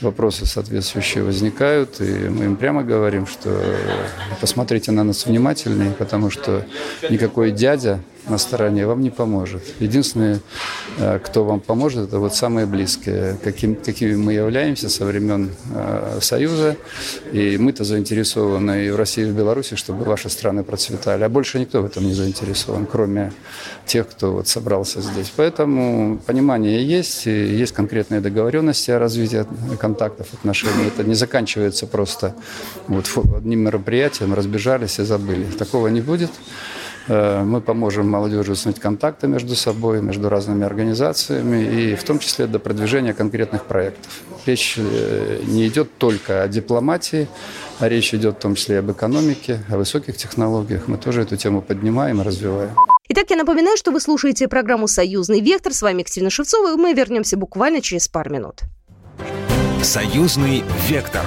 Вопросы 0.00 0.46
соответствующие 0.46 1.24
возникают, 1.24 2.00
и 2.00 2.28
мы 2.28 2.44
им 2.44 2.56
прямо 2.56 2.84
говорим, 2.84 3.26
что 3.26 3.50
посмотрите 4.40 4.92
на 4.92 5.02
нас 5.02 5.26
внимательнее, 5.26 5.90
потому 5.90 6.30
что 6.30 6.64
никакой 7.10 7.50
дядя 7.50 8.00
на 8.28 8.38
стороне 8.38 8.86
вам 8.86 9.00
не 9.00 9.10
поможет. 9.10 9.62
Единственное, 9.80 10.40
э, 10.98 11.18
кто 11.24 11.44
вам 11.44 11.60
поможет, 11.60 12.08
это 12.08 12.18
вот 12.18 12.34
самые 12.34 12.66
близкие, 12.66 13.38
каким, 13.42 13.74
какими 13.76 14.14
мы 14.16 14.32
являемся 14.32 14.88
со 14.88 15.04
времен 15.04 15.50
э, 15.74 16.18
Союза. 16.20 16.76
И 17.32 17.58
мы-то 17.58 17.84
заинтересованы 17.84 18.86
и 18.86 18.90
в 18.90 18.96
России, 18.96 19.22
и 19.22 19.30
в 19.30 19.34
Беларуси, 19.34 19.76
чтобы 19.76 20.04
ваши 20.04 20.28
страны 20.28 20.62
процветали. 20.62 21.24
А 21.24 21.28
больше 21.28 21.58
никто 21.58 21.82
в 21.82 21.86
этом 21.86 22.04
не 22.04 22.14
заинтересован, 22.14 22.86
кроме 22.86 23.32
тех, 23.86 24.08
кто 24.08 24.32
вот 24.32 24.48
собрался 24.48 25.00
здесь. 25.00 25.32
Поэтому 25.36 26.18
понимание 26.26 26.84
есть, 26.84 27.26
и 27.26 27.30
есть 27.30 27.72
конкретные 27.72 28.20
договоренности 28.20 28.90
о 28.90 28.98
развитии 28.98 29.44
контактов, 29.78 30.26
отношений. 30.32 30.86
Это 30.86 31.04
не 31.04 31.14
заканчивается 31.14 31.86
просто 31.86 32.34
вот 32.86 33.06
одним 33.36 33.60
мероприятием, 33.60 34.34
разбежались 34.34 34.98
и 34.98 35.04
забыли. 35.04 35.44
Такого 35.58 35.88
не 35.88 36.00
будет. 36.00 36.30
Э, 37.08 37.42
мы 37.42 37.60
поможем 37.60 38.08
молодежи 38.08 38.52
установить 38.52 38.80
контакты 38.80 39.28
между 39.28 39.54
собой, 39.56 40.02
между 40.02 40.28
разными 40.28 40.64
организациями, 40.64 41.64
и 41.64 41.94
в 41.94 42.04
том 42.04 42.18
числе 42.18 42.46
до 42.46 42.58
продвижения 42.58 43.14
конкретных 43.14 43.64
проектов. 43.64 44.12
Речь 44.46 44.74
э, 44.76 45.40
не 45.44 45.66
идет 45.68 45.96
только 45.98 46.42
о 46.42 46.48
дипломатии, 46.48 47.28
а 47.78 47.88
речь 47.88 48.12
идет 48.14 48.36
в 48.36 48.38
том 48.38 48.54
числе 48.54 48.76
и 48.76 48.78
об 48.78 48.90
экономике, 48.90 49.60
о 49.70 49.78
высоких 49.78 50.16
технологиях. 50.16 50.86
Мы 50.86 50.98
тоже 50.98 51.22
эту 51.22 51.36
тему 51.36 51.62
поднимаем 51.62 52.20
и 52.20 52.24
развиваем. 52.24 52.74
Итак, 53.08 53.30
я 53.30 53.36
напоминаю, 53.36 53.78
что 53.78 53.90
вы 53.90 54.00
слушаете 54.00 54.48
программу 54.48 54.86
«Союзный 54.86 55.40
вектор». 55.40 55.72
С 55.72 55.80
вами 55.80 56.00
Екатерина 56.00 56.28
Шевцова, 56.28 56.74
и 56.74 56.76
мы 56.76 56.92
вернемся 56.92 57.38
буквально 57.38 57.80
через 57.80 58.06
пару 58.06 58.30
минут. 58.30 58.60
«Союзный 59.82 60.62
вектор» 60.88 61.22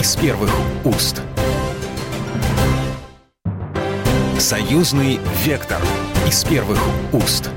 из 0.00 0.16
первых 0.16 0.50
уст. 0.84 1.20
Союзный 4.38 5.18
вектор 5.46 5.80
из 6.28 6.44
первых 6.44 6.78
уст. 7.10 7.48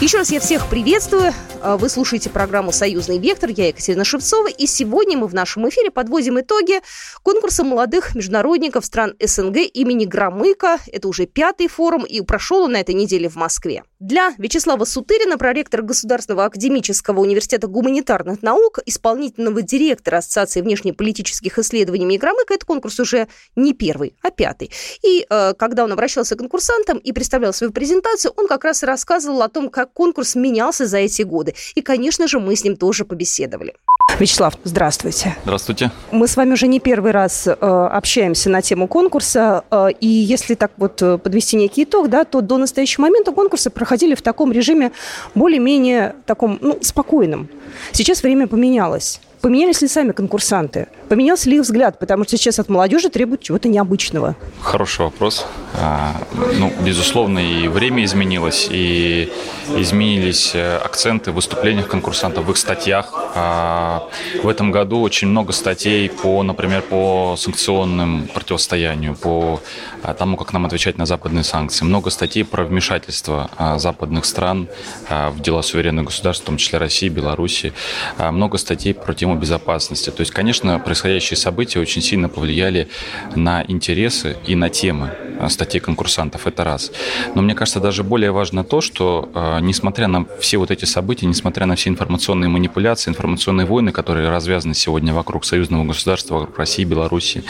Еще 0.00 0.18
раз 0.18 0.32
я 0.32 0.40
всех 0.40 0.66
приветствую. 0.66 1.32
А, 1.62 1.76
вы 1.76 1.90
слушаете 1.90 2.30
программу 2.30 2.72
«Союзный 2.72 3.18
вектор». 3.18 3.50
Я 3.50 3.68
Екатерина 3.68 4.02
Шевцова. 4.02 4.48
И 4.48 4.66
сегодня 4.66 5.18
мы 5.18 5.26
в 5.26 5.34
нашем 5.34 5.68
эфире 5.68 5.90
подводим 5.90 6.40
итоги 6.40 6.80
конкурса 7.22 7.64
молодых 7.64 8.14
международников 8.14 8.86
стран 8.86 9.14
СНГ 9.22 9.58
имени 9.74 10.06
Громыка. 10.06 10.78
Это 10.86 11.06
уже 11.06 11.26
пятый 11.26 11.68
форум, 11.68 12.04
и 12.04 12.22
прошел 12.22 12.62
он 12.62 12.72
на 12.72 12.80
этой 12.80 12.94
неделе 12.94 13.28
в 13.28 13.36
Москве. 13.36 13.82
Для 13.98 14.32
Вячеслава 14.38 14.86
Сутырина, 14.86 15.36
проректора 15.36 15.82
Государственного 15.82 16.46
академического 16.46 17.20
университета 17.20 17.66
гуманитарных 17.66 18.42
наук, 18.42 18.78
исполнительного 18.86 19.60
директора 19.60 20.18
Ассоциации 20.18 20.62
внешнеполитических 20.62 21.58
исследований 21.58 22.04
имени 22.04 22.16
Громыка, 22.16 22.54
этот 22.54 22.64
конкурс 22.64 22.98
уже 23.00 23.28
не 23.56 23.74
первый, 23.74 24.16
а 24.22 24.30
пятый. 24.30 24.70
И 25.02 25.26
э, 25.28 25.52
когда 25.58 25.84
он 25.84 25.92
обращался 25.92 26.36
к 26.36 26.38
конкурсантам 26.38 26.96
и 26.96 27.12
представлял 27.12 27.52
свою 27.52 27.70
презентацию, 27.70 28.32
он 28.38 28.46
как 28.48 28.64
раз 28.64 28.82
и 28.82 28.86
рассказывал 28.86 29.42
о 29.42 29.48
том, 29.48 29.68
как 29.68 29.92
конкурс 29.92 30.34
менялся 30.34 30.86
за 30.86 30.96
эти 30.96 31.20
годы 31.20 31.49
годы. 31.50 31.54
И, 31.74 31.82
конечно 31.82 32.28
же, 32.28 32.38
мы 32.38 32.56
с 32.56 32.64
ним 32.64 32.76
тоже 32.76 33.04
побеседовали. 33.04 33.74
Вячеслав, 34.18 34.54
здравствуйте. 34.64 35.36
Здравствуйте. 35.44 35.90
Мы 36.10 36.26
с 36.26 36.36
вами 36.36 36.52
уже 36.52 36.66
не 36.66 36.80
первый 36.80 37.12
раз 37.12 37.46
э, 37.46 37.52
общаемся 37.52 38.50
на 38.50 38.60
тему 38.60 38.86
конкурса, 38.88 39.64
э, 39.70 39.88
и 40.00 40.06
если 40.06 40.54
так 40.54 40.72
вот 40.76 41.00
э, 41.02 41.16
подвести 41.18 41.56
некий 41.56 41.84
итог, 41.84 42.08
да, 42.08 42.24
то 42.24 42.40
до 42.40 42.58
настоящего 42.58 43.02
момента 43.02 43.32
конкурсы 43.32 43.70
проходили 43.70 44.14
в 44.14 44.22
таком 44.22 44.52
режиме 44.52 44.90
более-менее 45.34 46.14
таком, 46.26 46.58
ну, 46.60 46.78
спокойном. 46.82 47.48
Сейчас 47.92 48.22
время 48.22 48.46
поменялось. 48.46 49.20
Поменялись 49.40 49.80
ли 49.80 49.88
сами 49.88 50.12
конкурсанты? 50.12 50.88
Поменялся 51.08 51.48
ли 51.48 51.56
их 51.56 51.62
взгляд? 51.62 51.98
Потому 51.98 52.24
что 52.24 52.36
сейчас 52.36 52.58
от 52.58 52.68
молодежи 52.68 53.08
требуют 53.08 53.42
чего-то 53.42 53.68
необычного. 53.68 54.36
Хороший 54.60 55.06
вопрос. 55.06 55.46
А, 55.74 56.14
ну, 56.58 56.72
безусловно, 56.84 57.38
и 57.38 57.68
время 57.68 58.04
изменилось, 58.04 58.68
и 58.70 59.32
изменились 59.76 60.52
э, 60.54 60.76
акценты 60.76 61.32
в 61.32 61.36
выступлениях 61.36 61.88
конкурсантов, 61.88 62.44
в 62.44 62.50
их 62.50 62.56
статьях. 62.58 63.12
А, 63.34 64.08
в 64.42 64.48
этом 64.48 64.72
году 64.72 65.00
очень 65.00 65.28
много 65.28 65.52
статей 65.52 66.10
по, 66.10 66.42
например, 66.42 66.82
по 66.82 67.34
санкционным 67.38 68.28
противостоянию, 68.34 69.14
по 69.14 69.60
а, 70.02 70.12
тому, 70.12 70.36
как 70.36 70.52
нам 70.52 70.66
отвечать 70.66 70.98
на 70.98 71.06
западные 71.06 71.44
санкции. 71.44 71.84
Много 71.84 72.10
статей 72.10 72.44
про 72.44 72.64
вмешательство 72.64 73.50
западных 73.78 74.24
стран 74.24 74.68
в 75.08 75.40
дела 75.40 75.62
суверенных 75.62 76.06
государств, 76.06 76.44
в 76.44 76.46
том 76.46 76.56
числе 76.56 76.78
России, 76.78 77.08
Беларуси. 77.08 77.72
Много 78.18 78.58
статей 78.58 78.94
про 78.94 79.14
тему 79.14 79.29
безопасности. 79.36 80.10
То 80.10 80.20
есть, 80.20 80.32
конечно, 80.32 80.78
происходящие 80.78 81.36
события 81.36 81.80
очень 81.80 82.02
сильно 82.02 82.28
повлияли 82.28 82.88
на 83.34 83.64
интересы 83.68 84.36
и 84.46 84.54
на 84.54 84.68
темы 84.68 85.10
статей 85.48 85.80
конкурсантов. 85.80 86.46
Это 86.46 86.64
раз. 86.64 86.92
Но 87.34 87.42
мне 87.42 87.54
кажется, 87.54 87.80
даже 87.80 88.04
более 88.04 88.30
важно 88.30 88.64
то, 88.64 88.80
что 88.80 89.30
а, 89.34 89.60
несмотря 89.60 90.08
на 90.08 90.26
все 90.40 90.58
вот 90.58 90.70
эти 90.70 90.84
события, 90.84 91.26
несмотря 91.26 91.66
на 91.66 91.76
все 91.76 91.90
информационные 91.90 92.48
манипуляции, 92.48 93.10
информационные 93.10 93.66
войны, 93.66 93.92
которые 93.92 94.28
развязаны 94.28 94.74
сегодня 94.74 95.14
вокруг 95.14 95.44
союзного 95.44 95.84
государства, 95.84 96.34
вокруг 96.34 96.58
России, 96.58 96.84
Беларуси, 96.84 97.44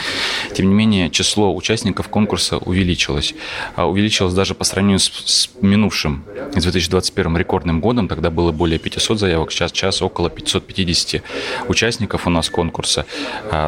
тем 0.53 0.69
не 0.69 0.73
менее 0.73 1.09
число 1.09 1.55
участников 1.55 2.07
конкурса 2.09 2.57
увеличилось. 2.57 3.33
А, 3.75 3.87
увеличилось 3.87 4.33
даже 4.33 4.55
по 4.55 4.63
сравнению 4.63 4.99
с, 4.99 5.11
с 5.25 5.49
минувшим, 5.61 6.23
с 6.55 6.63
2021 6.63 7.37
рекордным 7.37 7.81
годом, 7.81 8.07
тогда 8.07 8.29
было 8.29 8.51
более 8.51 8.79
500 8.79 9.19
заявок, 9.19 9.51
сейчас, 9.51 9.71
сейчас 9.71 10.01
около 10.01 10.29
550 10.29 11.21
участников 11.67 12.27
у 12.27 12.29
нас 12.29 12.49
конкурса, 12.49 13.05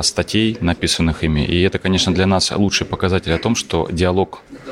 статей, 0.01 0.57
написанных 0.61 1.23
ими. 1.23 1.45
И 1.45 1.61
это, 1.61 1.79
конечно, 1.79 2.13
для 2.13 2.25
нас 2.25 2.51
лучший 2.51 2.85
показатель 2.87 3.33
о 3.33 3.37
том, 3.37 3.55
что 3.55 3.87
диалог 3.91 4.12
а, 4.13 4.62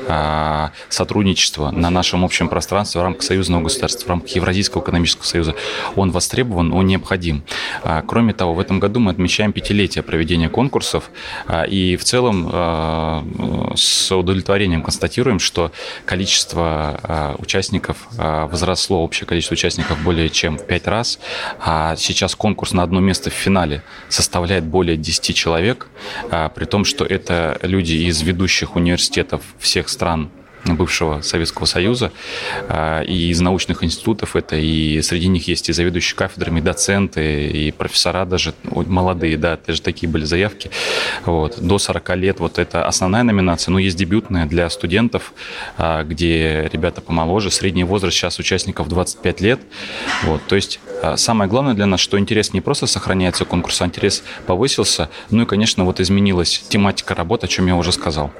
сотрудничества 0.88 1.70
на 1.70 1.90
нашем 1.90 2.24
общем 2.24 2.48
пространстве 2.48 3.00
в 3.00 3.04
рамках 3.04 3.22
союзного 3.22 3.62
государства, 3.62 4.06
в 4.06 4.08
рамках 4.08 4.30
Евразийского 4.30 4.82
экономического 4.82 5.24
союза, 5.24 5.54
он 5.96 6.10
востребован, 6.10 6.72
он 6.72 6.86
необходим. 6.86 7.44
А, 7.82 8.02
кроме 8.02 8.32
того, 8.32 8.54
в 8.54 8.60
этом 8.60 8.80
году 8.80 9.00
мы 9.00 9.10
отмечаем 9.10 9.52
пятилетие 9.52 10.02
проведения 10.02 10.48
конкурсов, 10.48 11.10
а, 11.46 11.64
и 11.64 11.96
в 11.96 12.04
целом 12.04 13.72
с 13.76 14.14
удовлетворением 14.14 14.82
констатируем, 14.82 15.38
что 15.38 15.72
количество 16.04 17.34
участников 17.38 17.96
возросло, 18.16 19.02
общее 19.02 19.26
количество 19.26 19.54
участников 19.54 20.02
более 20.02 20.28
чем 20.28 20.58
в 20.58 20.66
пять 20.66 20.86
раз, 20.86 21.18
а 21.60 21.96
сейчас 21.96 22.34
конкурс 22.34 22.72
на 22.72 22.82
одно 22.82 23.00
место 23.00 23.30
в 23.30 23.34
финале 23.34 23.82
составляет 24.08 24.64
более 24.64 24.96
10 24.96 25.34
человек, 25.34 25.88
при 26.54 26.64
том, 26.64 26.84
что 26.84 27.04
это 27.04 27.58
люди 27.62 27.94
из 27.94 28.22
ведущих 28.22 28.76
университетов 28.76 29.42
всех 29.58 29.88
стран 29.92 30.30
бывшего 30.64 31.20
Советского 31.22 31.66
Союза. 31.66 32.12
А, 32.68 33.02
и 33.02 33.30
из 33.30 33.40
научных 33.40 33.82
институтов 33.82 34.36
это, 34.36 34.56
и 34.56 35.00
среди 35.02 35.28
них 35.28 35.48
есть 35.48 35.68
и 35.68 35.72
заведующие 35.72 36.16
кафедрами, 36.16 36.60
и 36.60 36.62
доценты, 36.62 37.48
и 37.48 37.70
профессора 37.72 38.24
даже 38.24 38.54
молодые, 38.64 39.36
да, 39.36 39.58
даже 39.66 39.82
такие 39.82 40.08
были 40.08 40.24
заявки. 40.24 40.70
Вот. 41.24 41.58
До 41.60 41.78
40 41.78 42.16
лет 42.16 42.40
вот 42.40 42.58
это 42.58 42.86
основная 42.86 43.22
номинация, 43.22 43.72
но 43.72 43.78
есть 43.78 43.96
дебютная 43.96 44.46
для 44.46 44.68
студентов, 44.70 45.32
а, 45.76 46.04
где 46.04 46.68
ребята 46.72 47.00
помоложе. 47.00 47.50
Средний 47.50 47.84
возраст 47.84 48.16
сейчас 48.16 48.38
участников 48.38 48.88
25 48.88 49.40
лет. 49.40 49.60
Вот. 50.24 50.42
То 50.46 50.56
есть 50.56 50.80
а, 51.02 51.16
самое 51.16 51.50
главное 51.50 51.74
для 51.74 51.86
нас, 51.86 52.00
что 52.00 52.18
интерес 52.18 52.52
не 52.52 52.60
просто 52.60 52.86
сохраняется 52.86 53.44
конкурс, 53.44 53.82
а 53.82 53.86
интерес 53.86 54.22
повысился. 54.46 55.08
Ну 55.30 55.42
и, 55.42 55.46
конечно, 55.46 55.84
вот 55.84 56.00
изменилась 56.00 56.64
тематика 56.68 57.14
работы, 57.14 57.46
о 57.46 57.48
чем 57.48 57.66
я 57.66 57.76
уже 57.76 57.92
сказал. 57.92 58.30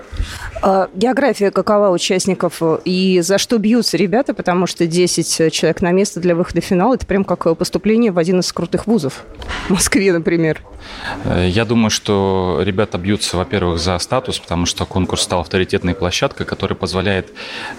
География 0.94 1.50
какова 1.50 1.88
у 1.88 1.98
участников 2.12 2.61
и 2.85 3.21
за 3.23 3.38
что 3.38 3.59
бьются 3.59 3.97
ребята, 3.97 4.35
потому 4.35 4.66
что 4.66 4.87
10 4.87 5.52
человек 5.52 5.81
на 5.81 5.92
место 5.92 6.21
для 6.21 6.35
выхода 6.35 6.61
в 6.61 6.64
финал– 6.64 6.92
это 6.95 7.07
прям 7.07 7.25
как 7.25 7.57
поступление 7.57 8.12
в 8.12 8.19
один 8.19 8.40
из 8.40 8.52
крутых 8.52 8.87
вузов 8.87 9.25
в 9.69 9.71
Москве, 9.71 10.12
например. 10.12 10.61
Э, 11.25 11.49
я 11.49 11.64
думаю, 11.64 11.90
что 11.90 12.61
ребята 12.62 12.99
бьются, 12.99 13.37
во-первых, 13.37 13.78
за 13.78 13.99
статус, 13.99 14.38
потому 14.38 14.66
что 14.66 14.85
конкурс 14.85 15.23
стал 15.23 15.40
авторитетной 15.40 15.95
площадкой, 15.95 16.45
которая 16.45 16.76
позволяет 16.76 17.31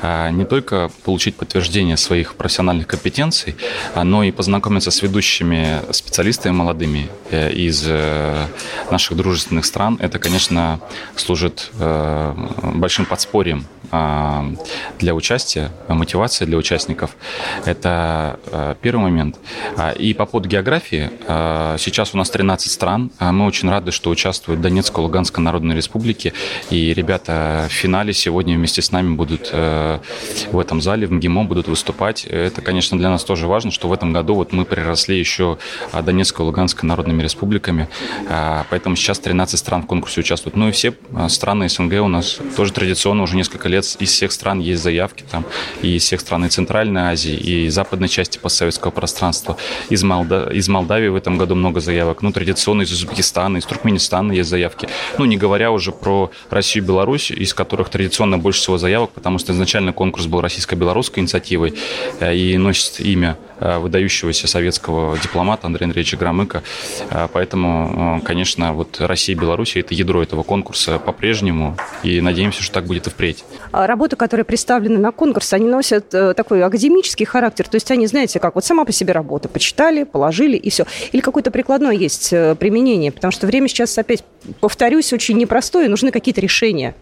э, 0.02 0.32
не 0.32 0.46
только 0.46 0.90
получить 1.04 1.36
подтверждение 1.36 1.98
своих 1.98 2.34
профессиональных 2.36 2.88
компетенций, 2.88 3.56
но 3.96 4.24
и 4.24 4.32
познакомиться 4.32 4.90
с 4.90 5.02
ведущими 5.02 5.82
специалистами 5.92 6.54
молодыми 6.54 7.10
э, 7.30 7.52
из 7.52 7.88
наших 8.92 9.18
дружественных 9.18 9.66
стран. 9.66 9.98
Это, 10.02 10.18
конечно, 10.20 10.80
служит 11.16 11.72
большим 12.62 13.06
подспорьем 13.06 13.66
um, 14.24 14.58
для 15.03 15.13
участия, 15.13 15.69
мотивация 15.89 16.45
для 16.45 16.57
участников. 16.57 17.15
Это 17.65 18.39
а, 18.51 18.75
первый 18.81 19.01
момент. 19.01 19.38
А, 19.75 19.91
и 19.91 20.13
по 20.13 20.25
поводу 20.25 20.48
географии, 20.48 21.10
сейчас 21.77 22.13
у 22.13 22.17
нас 22.17 22.29
13 22.29 22.72
стран. 22.72 23.12
Мы 23.19 23.45
очень 23.45 23.69
рады, 23.69 23.91
что 23.91 24.10
участвуют 24.10 24.62
Донецкая, 24.62 25.03
Луганская 25.03 25.43
Народная 25.43 25.75
Республики. 25.75 26.33
И 26.69 26.93
ребята 26.93 27.67
в 27.69 27.74
финале 27.74 28.13
сегодня 28.13 28.55
вместе 28.55 28.81
с 28.81 28.91
нами 28.91 29.15
будут 29.15 29.51
в 29.51 30.60
этом 30.60 30.81
зале, 30.81 31.07
в 31.07 31.12
МГИМО 31.12 31.43
будут 31.43 31.67
выступать. 31.67 32.25
Это, 32.25 32.62
конечно, 32.62 32.98
для 32.98 33.10
нас 33.10 33.24
тоже 33.24 33.48
важно, 33.48 33.72
что 33.72 33.88
в 33.88 33.93
этом 33.93 34.13
году 34.13 34.36
вот 34.36 34.53
мы 34.53 34.65
приросли 34.65 35.17
еще 35.17 35.57
Донецкой, 35.93 36.45
Луганской 36.45 36.88
Народными 36.88 37.22
Республиками. 37.22 37.89
Поэтому 38.69 38.95
сейчас 38.95 39.19
13 39.19 39.60
стран 39.60 39.83
в 39.83 39.88
конкурсе 39.88 40.22
участвуют. 40.22 40.55
Ну 40.55 40.69
и 40.69 40.72
все 40.72 40.93
страны 41.27 41.67
СНГ 41.67 41.93
у 42.01 42.07
нас 42.07 42.39
тоже 42.55 42.72
традиционно 42.72 43.24
уже 43.24 43.36
несколько 43.36 43.67
лет 43.67 43.83
из 44.00 44.10
всех 44.12 44.31
стран 44.31 44.60
есть 44.60 44.81
заявки 44.81 44.92
там, 45.29 45.45
и 45.81 45.95
из 45.95 46.03
всех 46.03 46.21
стран 46.21 46.45
и 46.45 46.50
Центральной 46.50 47.01
Азии, 47.01 47.35
и 47.35 47.69
западной 47.69 48.09
части 48.09 48.38
постсоветского 48.38 48.91
пространства. 48.91 49.57
Из, 49.89 50.03
Молда... 50.03 50.50
из 50.51 50.67
Молдавии 50.67 51.09
в 51.09 51.15
этом 51.15 51.38
году 51.38 51.55
много 51.55 51.79
заявок. 51.79 52.21
Ну, 52.21 52.31
традиционно 52.31 52.83
из 52.83 52.91
Узбекистана, 52.91 53.57
из 53.57 53.65
Туркменистана 53.65 54.31
есть 54.31 54.50
заявки. 54.50 54.88
Ну, 55.17 55.25
не 55.25 55.38
говоря 55.38 55.71
уже 55.71 55.91
про 55.91 56.31
Россию 56.50 56.83
и 56.83 56.88
Беларусь, 56.88 57.31
из 57.31 57.53
которых 57.53 57.89
традиционно 57.89 58.38
больше 58.38 58.62
всего 58.62 58.77
заявок, 58.77 59.12
потому 59.12 59.39
что 59.39 59.53
изначально 59.53 59.93
конкурс 59.93 60.25
был 60.25 60.41
российско-белорусской 60.41 61.21
инициативой 61.21 61.73
э, 62.19 62.35
и 62.35 62.57
носит 62.57 63.00
имя 63.00 63.38
Э, 63.65 63.77
выдающегося 63.77 64.45
советского 64.45 65.17
дипломата 65.17 65.67
Андрея 65.67 65.88
Андреевича 65.88 66.17
Громыка. 66.17 66.63
Э, 67.09 67.29
поэтому, 67.31 68.21
конечно, 68.25 68.73
вот 68.73 69.00
Россия 69.00 69.38
и 69.38 69.39
Беларусь– 69.39 69.75
это 69.77 69.93
ядро 69.93 70.21
этого 70.21 70.43
конкурса 70.43 71.00
по-прежнему, 71.00 71.77
и 72.03 72.19
надеемся, 72.19 72.62
что 72.62 72.73
так 72.73 72.85
будет 72.85 73.07
и 73.07 73.09
впредь. 73.09 73.45
А 73.71 73.88
работы, 73.88 74.17
которые 74.17 74.43
представлены 74.84 75.00
на 75.00 75.12
конкурс, 75.12 75.54
они 75.54 75.68
носят 75.68 76.10
такой 76.10 76.63
академический 76.63 77.25
характер, 77.25 77.68
то 77.68 77.75
есть 77.75 77.90
они, 77.92 78.08
знаете, 78.08 78.40
как 78.40 78.56
вот 78.56 78.66
сама 78.66 78.86
по 78.86 78.92
себе 78.92 79.13
работа, 79.13 79.48
почитали, 79.50 80.04
положили 80.04 80.58
и 80.58 80.70
все. 80.70 80.86
Или 81.12 81.22
какое-то 81.22 81.52
прикладное 81.52 81.94
есть 81.94 82.30
применение, 82.30 83.12
потому 83.12 83.32
что 83.32 83.48
время 83.48 83.68
сейчас, 83.68 83.98
опять 83.98 84.24
повторюсь, 84.60 85.13
очень 85.13 85.38
непростое, 85.38 85.90
нужны 85.90 86.12
какие-то 86.12 86.42
решения. 86.42 86.96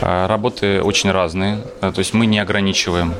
Работы 0.00 0.82
очень 0.82 1.10
разные, 1.10 1.58
то 1.80 1.98
есть 1.98 2.14
мы 2.14 2.26
не 2.26 2.38
ограничиваем 2.38 3.14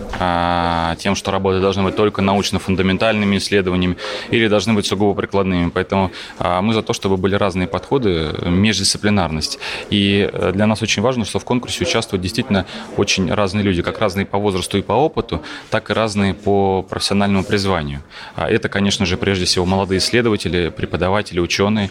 тем, 0.98 1.14
что 1.14 1.30
работы 1.30 1.60
должны 1.60 1.82
быть 1.82 1.96
только 1.96 2.22
научно-фундаментальными 2.22 3.36
исследованиями 3.36 3.96
или 4.30 4.48
должны 4.48 4.72
быть 4.72 4.86
сугубо 4.86 5.14
прикладными. 5.14 5.70
Поэтому 5.70 6.10
мы 6.38 6.72
за 6.72 6.82
то, 6.82 6.92
чтобы 6.92 7.16
были 7.16 7.34
разные 7.34 7.68
подходы, 7.68 8.34
междисциплинарность. 8.46 9.58
И 9.90 10.28
э, 10.32 10.52
для 10.52 10.66
нас 10.66 10.82
очень 10.82 11.02
важно, 11.02 11.24
что 11.24 11.38
в 11.38 11.44
конкурсе 11.44 11.84
участвуют 11.84 12.22
действительно 12.22 12.66
очень 12.96 13.32
разные 13.32 13.62
люди, 13.62 13.82
как 13.82 13.98
разные 14.00 14.26
по 14.26 14.38
возрасту 14.38 14.78
и 14.78 14.82
по 14.82 14.92
опыту, 14.92 15.42
так 15.70 15.90
и 15.90 15.92
разные 15.92 16.34
по 16.34 16.82
профессиональному 16.82 17.44
призванию. 17.44 18.02
Это, 18.36 18.68
конечно 18.68 19.06
же, 19.06 19.16
прежде 19.16 19.44
всего 19.44 19.66
молодые 19.66 19.98
исследователи, 19.98 20.68
преподаватели, 20.68 21.40
ученые, 21.40 21.90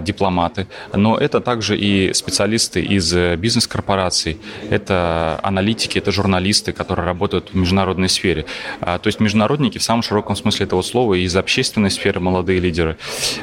дипломаты, 0.00 0.66
но 0.92 1.16
это 1.16 1.40
также 1.40 1.76
и 1.76 2.12
специалисты 2.12 2.82
из 2.82 3.12
э, 3.14 3.36
бизнес-корпораций, 3.78 4.38
это 4.70 5.38
аналитики, 5.42 5.98
это 5.98 6.12
журналисты, 6.12 6.72
которые 6.72 7.06
работают 7.06 7.50
в 7.52 7.56
международной 7.56 8.08
сфере. 8.08 8.44
А, 8.80 8.98
то 8.98 9.08
есть 9.08 9.20
международники 9.20 9.78
в 9.78 9.82
самом 9.82 10.02
широком 10.02 10.36
смысле 10.36 10.66
этого 10.66 10.82
слова 10.82 11.14
из 11.14 11.36
общественной 11.36 11.90
сферы 11.90 12.20
молодые 12.20 12.60
лидеры. 12.60 12.96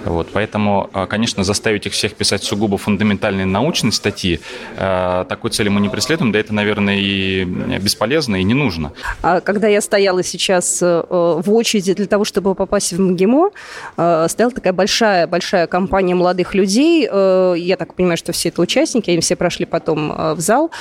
Вот, 0.05 0.29
поэтому, 0.33 0.89
а, 0.93 1.05
конечно, 1.07 1.43
заставить 1.43 1.85
их 1.85 1.93
всех 1.93 2.13
писать 2.13 2.43
сугубо 2.43 2.77
фундаментальные 2.77 3.45
научные 3.45 3.91
статьи, 3.91 4.39
а, 4.77 5.25
такой 5.25 5.51
цели 5.51 5.69
мы 5.69 5.81
не 5.81 5.89
преследуем, 5.89 6.31
да 6.31 6.39
это, 6.39 6.53
наверное, 6.53 6.97
и 6.99 7.45
бесполезно, 7.45 8.35
и 8.35 8.43
не 8.43 8.53
нужно. 8.53 8.91
Когда 9.21 9.67
я 9.67 9.81
стояла 9.81 10.23
сейчас 10.23 10.81
э, 10.81 11.03
в 11.09 11.53
очереди 11.53 11.93
для 11.93 12.05
того, 12.05 12.25
чтобы 12.25 12.55
попасть 12.55 12.93
в 12.93 12.99
МГИМО, 12.99 13.49
э, 13.97 14.27
стояла 14.29 14.53
такая 14.53 14.73
большая, 14.73 15.27
большая 15.27 15.67
компания 15.67 16.15
молодых 16.15 16.55
людей, 16.55 17.07
э, 17.11 17.55
я 17.57 17.77
так 17.77 17.93
понимаю, 17.93 18.17
что 18.17 18.31
все 18.31 18.49
это 18.49 18.61
участники, 18.61 19.09
они 19.09 19.19
все 19.21 19.35
прошли 19.35 19.65
потом 19.65 20.11
в 20.33 20.39
зал, 20.39 20.71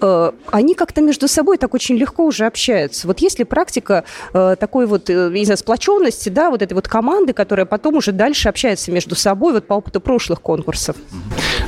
э, 0.00 0.32
они 0.50 0.74
как-то 0.74 1.00
между 1.00 1.26
собой 1.26 1.58
так 1.58 1.74
очень 1.74 1.96
легко 1.96 2.24
уже 2.24 2.46
общаются. 2.46 3.06
Вот 3.06 3.18
есть 3.20 3.38
ли 3.38 3.44
практика 3.44 4.04
э, 4.32 4.56
такой 4.60 4.86
вот, 4.86 5.08
не 5.08 5.44
знаю, 5.44 5.58
сплоченности, 5.58 6.28
да, 6.28 6.50
вот 6.50 6.62
этой 6.62 6.74
вот 6.74 6.86
команды, 6.86 7.32
которая 7.32 7.66
потом 7.66 7.96
уже 7.96 8.12
дальше 8.12 8.48
общается 8.48 8.92
между 8.92 9.16
собой, 9.16 9.52
вот 9.54 9.66
по 9.66 9.74
опыту 9.74 10.00
прошлых 10.00 10.40
конкурсов? 10.40 10.96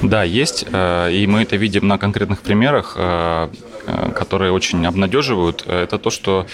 Да, 0.03 0.23
есть, 0.23 0.64
и 0.64 1.27
мы 1.29 1.42
это 1.42 1.57
видим 1.57 1.88
на 1.88 1.99
конкретных 1.99 2.40
примерах, 2.40 2.97
которые 4.14 4.53
очень 4.53 4.87
обнадеживают. 4.87 5.66
Это 5.66 5.99
то, 5.99 6.11
что, 6.11 6.47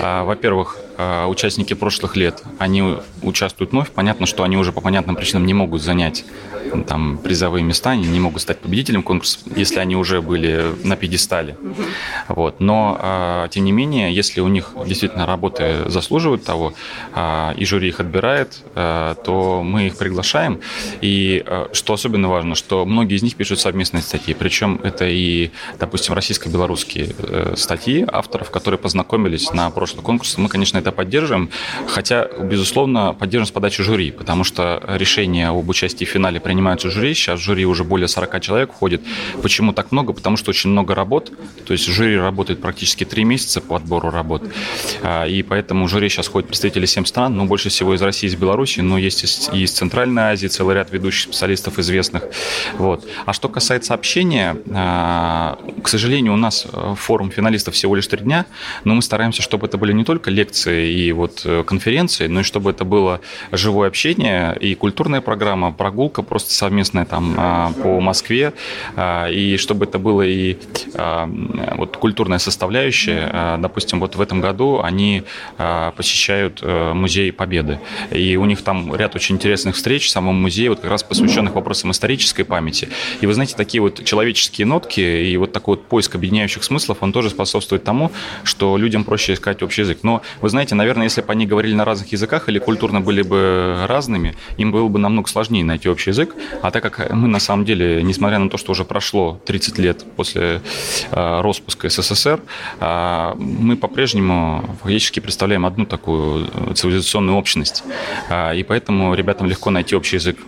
во-первых, 0.00 0.78
участники 0.98 1.74
прошлых 1.74 2.16
лет, 2.16 2.42
они 2.58 2.96
участвуют 3.22 3.72
вновь, 3.72 3.90
понятно, 3.90 4.26
что 4.26 4.42
они 4.42 4.56
уже 4.56 4.72
по 4.72 4.80
понятным 4.80 5.16
причинам 5.16 5.46
не 5.46 5.54
могут 5.54 5.82
занять 5.82 6.24
там 6.82 7.18
призовые 7.18 7.62
места, 7.62 7.90
они 7.90 8.06
не 8.08 8.20
могут 8.20 8.42
стать 8.42 8.58
победителем 8.58 9.02
конкурса, 9.02 9.38
если 9.54 9.78
они 9.78 9.96
уже 9.96 10.20
были 10.20 10.74
на 10.82 10.96
пьедестале. 10.96 11.56
Вот. 12.28 12.60
Но, 12.60 12.98
а, 13.00 13.48
тем 13.48 13.64
не 13.64 13.72
менее, 13.72 14.12
если 14.12 14.40
у 14.40 14.48
них 14.48 14.72
действительно 14.86 15.26
работы 15.26 15.84
заслуживают 15.86 16.44
того, 16.44 16.74
а, 17.12 17.54
и 17.56 17.64
жюри 17.64 17.88
их 17.88 18.00
отбирает, 18.00 18.60
а, 18.74 19.14
то 19.14 19.62
мы 19.62 19.86
их 19.86 19.96
приглашаем. 19.96 20.60
И 21.00 21.44
что 21.72 21.94
особенно 21.94 22.28
важно, 22.28 22.54
что 22.54 22.84
многие 22.84 23.16
из 23.16 23.22
них 23.22 23.36
пишут 23.36 23.60
совместные 23.60 24.02
статьи. 24.02 24.34
Причем 24.34 24.80
это 24.82 25.06
и, 25.06 25.50
допустим, 25.78 26.14
российско-белорусские 26.14 27.14
э, 27.18 27.54
статьи 27.56 28.04
авторов, 28.10 28.50
которые 28.50 28.78
познакомились 28.78 29.52
на 29.52 29.70
прошлый 29.70 30.02
конкурс. 30.02 30.36
Мы, 30.38 30.48
конечно, 30.48 30.78
это 30.84 30.92
поддерживаем, 30.92 31.50
хотя, 31.88 32.28
безусловно, 32.40 33.14
поддерживаем 33.14 33.46
с 33.46 33.50
подачи 33.50 33.82
жюри, 33.82 34.10
потому 34.10 34.44
что 34.44 34.82
решение 34.86 35.48
об 35.48 35.68
участии 35.68 36.04
в 36.04 36.08
финале 36.08 36.40
принимаются 36.40 36.90
жюри. 36.90 37.14
Сейчас 37.14 37.40
жюри 37.40 37.64
уже 37.64 37.84
более 37.84 38.06
40 38.06 38.40
человек 38.40 38.72
входит. 38.72 39.00
Почему 39.42 39.72
так 39.72 39.92
много? 39.92 40.12
Потому 40.12 40.36
что 40.36 40.50
очень 40.50 40.70
много 40.70 40.94
работ. 40.94 41.32
То 41.66 41.72
есть 41.72 41.86
жюри 41.86 42.18
работает 42.18 42.60
практически 42.60 43.04
3 43.04 43.24
месяца 43.24 43.60
по 43.60 43.76
отбору 43.76 44.10
работ. 44.10 44.42
А, 45.02 45.24
и 45.26 45.42
поэтому 45.42 45.88
жюри 45.88 46.08
сейчас 46.08 46.28
ходят 46.28 46.48
представители 46.48 46.86
7 46.86 47.06
стран, 47.06 47.34
но 47.36 47.46
больше 47.46 47.70
всего 47.70 47.94
из 47.94 48.02
России, 48.02 48.28
из 48.28 48.36
Беларуси, 48.36 48.80
но 48.80 48.98
есть 48.98 49.50
и 49.52 49.62
из 49.62 49.72
Центральной 49.72 50.22
Азии 50.22 50.48
целый 50.48 50.74
ряд 50.74 50.92
ведущих 50.92 51.22
специалистов 51.22 51.78
известных. 51.78 52.24
Вот. 52.74 53.08
А 53.24 53.32
что 53.32 53.48
касается 53.48 53.94
общения, 53.94 54.56
а, 54.70 55.58
к 55.82 55.88
сожалению, 55.88 56.34
у 56.34 56.36
нас 56.36 56.66
э, 56.70 56.94
форум 56.98 57.30
финалистов 57.30 57.74
всего 57.74 57.96
лишь 57.96 58.06
три 58.06 58.20
дня, 58.20 58.44
но 58.84 58.94
мы 58.94 59.02
стараемся, 59.02 59.40
чтобы 59.42 59.66
это 59.66 59.78
были 59.78 59.92
не 59.92 60.04
только 60.04 60.30
лекции 60.30 60.73
лекции 60.74 60.92
и 60.92 61.12
вот 61.12 61.42
э, 61.44 61.64
конференции, 61.64 62.26
но 62.26 62.40
и 62.40 62.42
чтобы 62.42 62.70
это 62.70 62.84
было 62.84 63.20
живое 63.52 63.88
общение 63.88 64.56
и 64.60 64.74
культурная 64.74 65.20
программа, 65.20 65.72
прогулка 65.72 66.22
просто 66.22 66.52
совместная 66.52 67.04
там 67.04 67.34
а, 67.36 67.72
по 67.82 68.00
Москве, 68.00 68.52
а, 68.96 69.28
и 69.28 69.56
чтобы 69.56 69.84
это 69.84 69.98
было 69.98 70.22
и 70.22 70.56
а, 70.94 71.28
вот 71.76 71.96
культурная 71.96 72.38
составляющая. 72.38 73.58
Допустим, 73.58 74.00
вот 74.00 74.16
в 74.16 74.20
этом 74.20 74.40
году 74.40 74.80
они 74.82 75.22
посещают 75.96 76.60
э, 76.62 76.92
музей 76.92 77.32
Победы, 77.32 77.78
и 78.10 78.36
у 78.36 78.44
них 78.44 78.62
там 78.62 78.94
ряд 78.94 79.14
очень 79.14 79.36
интересных 79.36 79.76
встреч 79.76 80.06
в 80.06 80.10
самом 80.10 80.34
музее, 80.36 80.70
вот 80.70 80.80
как 80.80 80.90
раз 80.90 81.02
посвященных 81.02 81.54
вопросам 81.54 81.90
исторической 81.90 82.44
памяти. 82.44 82.88
И 83.20 83.26
вы 83.26 83.34
знаете, 83.34 83.54
такие 83.56 83.80
вот 83.80 84.04
человеческие 84.04 84.66
нотки 84.66 85.00
и 85.00 85.36
вот 85.36 85.52
такой 85.52 85.76
вот 85.76 85.86
поиск 85.86 86.14
объединяющих 86.14 86.64
смыслов, 86.64 86.98
он 87.00 87.12
тоже 87.12 87.30
способствует 87.30 87.84
тому, 87.84 88.12
что 88.44 88.76
людям 88.76 89.04
проще 89.04 89.34
искать 89.34 89.62
общий 89.62 89.82
язык. 89.82 89.98
Но 90.02 90.22
вы 90.40 90.48
знаете, 90.48 90.63
наверное, 90.72 91.04
если 91.04 91.20
бы 91.20 91.32
они 91.32 91.46
говорили 91.46 91.74
на 91.74 91.84
разных 91.84 92.12
языках 92.12 92.48
или 92.48 92.58
культурно 92.58 93.00
были 93.00 93.22
бы 93.22 93.84
разными, 93.86 94.34
им 94.56 94.72
было 94.72 94.88
бы 94.88 94.98
намного 94.98 95.28
сложнее 95.28 95.64
найти 95.64 95.88
общий 95.88 96.10
язык. 96.10 96.34
А 96.62 96.70
так 96.70 96.82
как 96.82 97.10
мы 97.12 97.28
на 97.28 97.40
самом 97.40 97.64
деле, 97.64 98.02
несмотря 98.02 98.38
на 98.38 98.48
то, 98.48 98.56
что 98.56 98.72
уже 98.72 98.84
прошло 98.84 99.40
30 99.46 99.78
лет 99.78 100.04
после 100.16 100.60
э, 101.10 101.40
распуска 101.40 101.88
СССР, 101.88 102.40
э, 102.80 103.34
мы 103.36 103.76
по-прежнему 103.76 104.64
фактически 104.82 105.20
представляем 105.20 105.66
одну 105.66 105.86
такую 105.86 106.46
цивилизационную 106.74 107.36
общность. 107.36 107.84
Э, 108.28 108.56
и 108.56 108.62
поэтому 108.62 109.14
ребятам 109.14 109.46
легко 109.46 109.70
найти 109.70 109.96
общий 109.96 110.16
язык. 110.16 110.38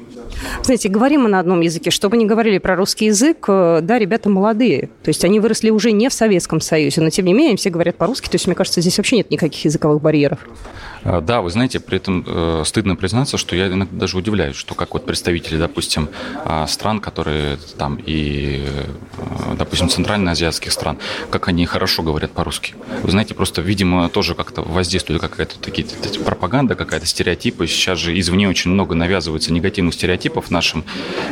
Знаете, 0.62 0.88
говорим 0.88 1.22
мы 1.22 1.28
на 1.28 1.40
одном 1.40 1.60
языке. 1.60 1.90
Чтобы 1.90 2.16
не 2.16 2.26
говорили 2.26 2.58
про 2.58 2.76
русский 2.76 3.06
язык, 3.06 3.44
э, 3.48 3.80
да, 3.82 3.98
ребята 3.98 4.28
молодые. 4.28 4.90
То 5.02 5.08
есть 5.08 5.24
они 5.24 5.40
выросли 5.40 5.70
уже 5.70 5.92
не 5.92 6.08
в 6.08 6.12
Советском 6.12 6.60
Союзе, 6.60 7.00
но 7.00 7.10
тем 7.10 7.26
не 7.26 7.34
менее 7.34 7.56
все 7.56 7.70
говорят 7.70 7.96
по-русски. 7.96 8.28
То 8.28 8.34
есть, 8.36 8.46
мне 8.46 8.54
кажется, 8.54 8.80
здесь 8.80 8.96
вообще 8.98 9.16
нет 9.16 9.30
никаких 9.30 9.64
языковых 9.64 10.02
барьеров. 10.02 10.40
А, 11.08 11.20
да, 11.20 11.40
вы 11.40 11.50
знаете, 11.50 11.78
при 11.78 11.98
этом 11.98 12.24
э, 12.26 12.62
стыдно 12.64 12.96
признаться, 12.96 13.38
что 13.38 13.54
я 13.54 13.68
иногда 13.68 13.96
даже 13.96 14.18
удивляюсь, 14.18 14.56
что 14.56 14.74
как 14.74 14.94
вот 14.94 15.06
представители, 15.06 15.56
допустим, 15.56 16.08
э, 16.44 16.64
стран, 16.66 16.98
которые 16.98 17.58
там 17.78 18.00
и, 18.04 18.66
э, 18.66 19.54
допустим, 19.56 19.88
центральноазиатских 19.88 20.72
стран, 20.72 20.98
как 21.30 21.46
они 21.46 21.64
хорошо 21.64 22.02
говорят 22.02 22.32
по-русски. 22.32 22.74
Вы 23.02 23.10
знаете, 23.12 23.34
просто, 23.34 23.62
видимо, 23.62 24.08
тоже 24.08 24.34
как-то 24.34 24.62
воздействует 24.62 25.20
какая-то 25.20 25.60
такие, 25.60 25.86
пропаганда, 26.24 26.74
какая-то 26.74 27.06
стереотипы. 27.06 27.68
Сейчас 27.68 28.00
же 28.00 28.18
извне 28.18 28.48
очень 28.48 28.72
много 28.72 28.96
навязывается 28.96 29.52
негативных 29.52 29.94
стереотипов 29.94 30.45
нашим 30.50 30.84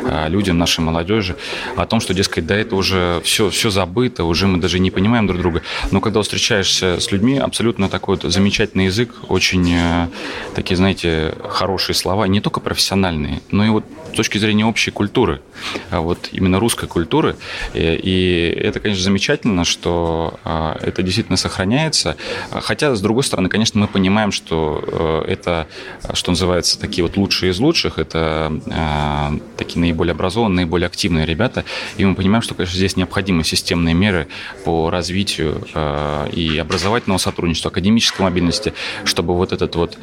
э, 0.04 0.28
людям, 0.28 0.58
нашей 0.58 0.80
молодежи 0.80 1.36
о 1.76 1.86
том, 1.86 2.00
что, 2.00 2.14
дескать, 2.14 2.46
да, 2.46 2.56
это 2.56 2.76
уже 2.76 3.20
все, 3.24 3.50
все 3.50 3.70
забыто, 3.70 4.24
уже 4.24 4.46
мы 4.46 4.58
даже 4.58 4.78
не 4.78 4.90
понимаем 4.90 5.26
друг 5.26 5.40
друга. 5.40 5.62
Но 5.90 6.00
когда 6.00 6.22
встречаешься 6.22 7.00
с 7.00 7.10
людьми, 7.12 7.38
абсолютно 7.38 7.88
такой 7.88 8.16
вот 8.16 8.32
замечательный 8.32 8.86
язык, 8.86 9.14
очень 9.28 9.72
э, 9.72 10.08
такие, 10.54 10.76
знаете, 10.76 11.34
хорошие 11.48 11.94
слова, 11.94 12.26
не 12.26 12.40
только 12.40 12.60
профессиональные, 12.60 13.40
но 13.50 13.64
и 13.64 13.68
вот 13.68 13.84
с 14.12 14.16
точки 14.16 14.38
зрения 14.38 14.64
общей 14.64 14.90
культуры, 14.90 15.40
а 15.90 16.00
вот 16.00 16.28
именно 16.30 16.60
русской 16.60 16.86
культуры. 16.86 17.36
И, 17.74 17.80
и 17.80 18.60
это, 18.60 18.78
конечно, 18.78 19.02
замечательно, 19.02 19.64
что 19.64 20.38
это 20.44 21.02
действительно 21.02 21.36
сохраняется. 21.36 22.16
Хотя, 22.50 22.94
с 22.94 23.00
другой 23.00 23.24
стороны, 23.24 23.48
конечно, 23.48 23.80
мы 23.80 23.88
понимаем, 23.88 24.30
что 24.30 25.22
э, 25.26 25.32
это, 25.32 25.66
что 26.12 26.30
называется, 26.30 26.78
такие 26.78 27.04
вот 27.04 27.16
лучшие 27.16 27.50
из 27.50 27.58
лучших, 27.58 27.98
это 27.98 28.52
а, 28.94 29.32
такие 29.56 29.80
наиболее 29.80 30.12
образованные, 30.12 30.64
наиболее 30.64 30.86
активные 30.86 31.26
ребята. 31.26 31.64
И 31.96 32.04
мы 32.04 32.14
понимаем, 32.14 32.42
что, 32.42 32.54
конечно, 32.54 32.76
здесь 32.76 32.96
необходимы 32.96 33.42
системные 33.42 33.94
меры 33.94 34.28
по 34.64 34.90
развитию 34.90 35.66
и 36.32 36.58
образовательного 36.58 37.18
сотрудничества, 37.18 37.70
академической 37.70 38.22
мобильности, 38.22 38.72
чтобы 39.04 39.34
вот 39.34 39.52
этот 39.52 39.74
вот 39.76 39.98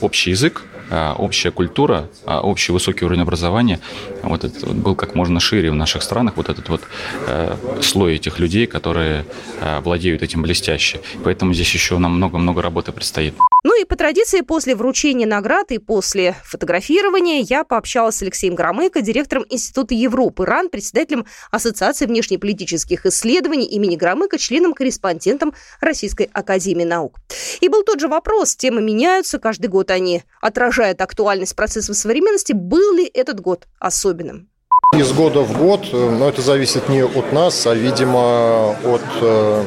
общий 0.00 0.30
язык, 0.30 0.64
общая 0.90 1.50
культура, 1.50 2.08
общий 2.26 2.72
высокий 2.72 3.04
уровень 3.04 3.22
образования, 3.22 3.80
вот 4.22 4.44
этот 4.44 4.62
вот 4.62 4.76
был 4.76 4.94
как 4.94 5.14
можно 5.14 5.40
шире 5.40 5.70
в 5.70 5.74
наших 5.74 6.02
странах, 6.02 6.34
вот 6.36 6.48
этот 6.48 6.68
вот 6.68 6.82
э, 7.26 7.56
слой 7.82 8.16
этих 8.16 8.38
людей, 8.38 8.66
которые 8.66 9.24
э, 9.60 9.80
владеют 9.80 10.22
этим 10.22 10.42
блестяще. 10.42 11.00
Поэтому 11.24 11.54
здесь 11.54 11.72
еще 11.72 11.98
нам 11.98 12.12
много-много 12.12 12.62
работы 12.62 12.92
предстоит. 12.92 13.34
Ну 13.68 13.78
и 13.78 13.84
по 13.84 13.96
традиции 13.96 14.40
после 14.40 14.74
вручения 14.74 15.26
наград 15.26 15.70
и 15.72 15.76
после 15.76 16.34
фотографирования 16.42 17.40
я 17.40 17.64
пообщалась 17.64 18.16
с 18.16 18.22
Алексеем 18.22 18.54
Громыко, 18.54 19.02
директором 19.02 19.44
Института 19.50 19.92
Европы 19.92 20.46
РАН, 20.46 20.70
председателем 20.70 21.26
Ассоциации 21.50 22.06
внешнеполитических 22.06 23.04
исследований 23.04 23.66
имени 23.66 23.96
Громыко, 23.96 24.38
членом-корреспондентом 24.38 25.52
Российской 25.82 26.30
Академии 26.32 26.84
Наук. 26.84 27.18
И 27.60 27.68
был 27.68 27.82
тот 27.82 28.00
же 28.00 28.08
вопрос, 28.08 28.56
темы 28.56 28.80
меняются, 28.80 29.38
каждый 29.38 29.66
год 29.66 29.90
они 29.90 30.22
отражают 30.40 31.02
актуальность 31.02 31.54
процессов 31.54 31.94
современности. 31.94 32.54
Был 32.54 32.94
ли 32.94 33.04
этот 33.04 33.40
год 33.40 33.66
особенным? 33.78 34.48
Из 34.96 35.12
года 35.12 35.40
в 35.40 35.58
год, 35.58 35.86
э, 35.92 36.10
но 36.18 36.30
это 36.30 36.40
зависит 36.40 36.88
не 36.88 37.04
от 37.04 37.32
нас, 37.34 37.66
а, 37.66 37.74
видимо, 37.74 38.70
от 38.70 39.02
э, 39.20 39.64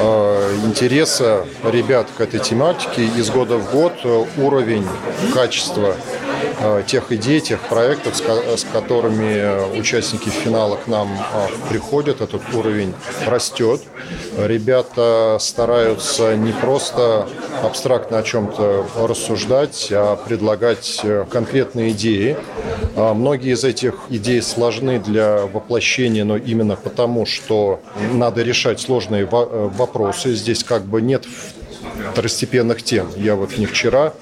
э, 0.00 0.33
интереса 0.64 1.44
ребят 1.64 2.08
к 2.16 2.20
этой 2.20 2.40
тематике. 2.40 3.04
Из 3.04 3.30
года 3.30 3.56
в 3.56 3.70
год 3.70 3.92
э, 4.04 4.24
уровень 4.38 4.86
качества 5.32 5.96
тех 6.86 7.12
идей, 7.12 7.40
тех 7.40 7.60
проектов, 7.68 8.16
с 8.16 8.64
которыми 8.72 9.78
участники 9.78 10.28
финала 10.28 10.76
к 10.76 10.86
нам 10.86 11.08
э, 11.12 11.68
приходят, 11.68 12.20
этот 12.20 12.42
уровень 12.54 12.94
растет. 13.26 13.82
Ребята 14.38 15.38
стараются 15.40 16.36
не 16.36 16.52
просто 16.52 17.28
абстрактно 17.62 18.18
о 18.18 18.22
чем-то 18.22 18.86
рассуждать, 19.06 19.88
а 19.90 20.16
предлагать 20.16 21.00
э, 21.02 21.24
конкретные 21.30 21.90
идеи. 21.92 22.36
А 22.96 23.14
многие 23.14 23.52
из 23.52 23.64
этих 23.64 23.94
идей 24.10 24.40
сложны 24.42 24.98
для 24.98 25.46
воплощения, 25.46 26.24
но 26.24 26.36
именно 26.36 26.76
потому, 26.76 27.26
что 27.26 27.80
надо 28.12 28.42
решать 28.42 28.80
сложные 28.80 29.26
вопросы. 29.26 30.34
Здесь 30.34 30.64
как 30.64 30.84
бы 30.84 31.02
нет 31.02 31.24
второстепенных 32.12 32.82
тем. 32.82 33.08
Я 33.16 33.34
вот 33.34 33.58
не 33.58 33.66
вчера 33.66 34.12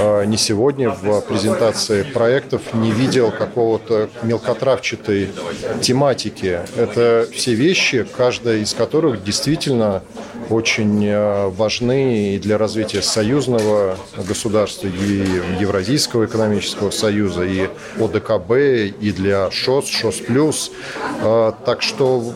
а, 0.00 0.24
не 0.24 0.36
сегодня 0.36 0.90
в 0.90 1.20
презентации 1.22 2.02
проектов 2.02 2.62
не 2.74 2.92
видел 2.92 3.30
какого-то 3.30 4.08
мелкотравчатой 4.22 5.30
тематики. 5.80 6.60
Это 6.76 7.26
все 7.32 7.54
вещи, 7.54 8.06
каждая 8.16 8.58
из 8.58 8.74
которых 8.74 9.24
действительно 9.24 10.02
очень 10.50 11.04
а, 11.08 11.48
важны 11.50 12.34
и 12.34 12.38
для 12.38 12.58
развития 12.58 13.02
союзного 13.02 13.96
государства, 14.16 14.86
и 14.86 15.24
Евразийского 15.60 16.26
экономического 16.26 16.90
союза, 16.90 17.44
и 17.44 17.68
ОДКБ, 17.98 18.52
и 19.00 19.12
для 19.12 19.50
ШОС, 19.50 19.88
ШОС 19.88 20.16
плюс. 20.26 20.70
А, 21.22 21.52
так 21.52 21.82
что 21.82 22.32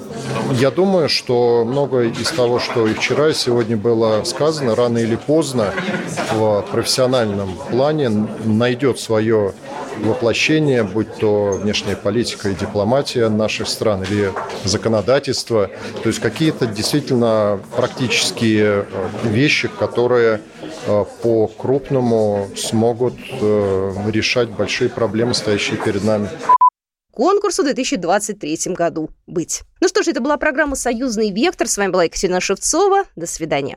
я 0.53 0.71
думаю, 0.71 1.09
что 1.09 1.65
многое 1.65 2.11
из 2.11 2.31
того, 2.31 2.59
что 2.59 2.87
и 2.87 2.95
вчера, 2.95 3.31
и 3.31 3.35
сегодня 3.35 3.77
было 3.77 4.23
сказано, 4.25 4.75
рано 4.75 4.99
или 4.99 5.17
поздно 5.17 5.73
в 6.33 6.63
профессиональном 6.71 7.52
плане 7.71 8.09
найдет 8.09 8.99
свое 8.99 9.55
воплощение, 10.01 10.83
будь 10.83 11.15
то 11.17 11.53
внешняя 11.53 11.97
политика 11.97 12.49
и 12.49 12.55
дипломатия 12.55 13.29
наших 13.29 13.69
стран 13.69 14.03
или 14.03 14.33
законодательство. 14.65 15.71
То 16.03 16.09
есть 16.09 16.19
какие-то 16.19 16.67
действительно 16.67 17.61
практические 17.77 18.87
э, 18.91 19.09
вещи, 19.25 19.69
которые 19.69 20.41
э, 20.87 21.05
по 21.23 21.47
крупному 21.47 22.49
смогут 22.57 23.15
э, 23.41 23.93
решать 24.11 24.49
большие 24.49 24.89
проблемы, 24.91 25.35
стоящие 25.35 25.77
перед 25.77 26.05
нами 26.05 26.29
конкурсу 27.13 27.63
в 27.63 27.67
2023 27.67 28.75
году 28.75 29.11
быть. 29.27 29.63
Ну 29.81 29.89
что 29.89 30.03
ж, 30.03 30.09
это 30.09 30.21
была 30.21 30.39
программа 30.39 30.75
«Союзный 30.75 31.31
вектор». 31.31 31.69
С 31.69 31.77
вами 31.77 31.91
была 31.93 32.05
Екатерина 32.05 32.41
Шевцова. 32.41 33.05
До 33.17 33.27
свидания. 33.27 33.77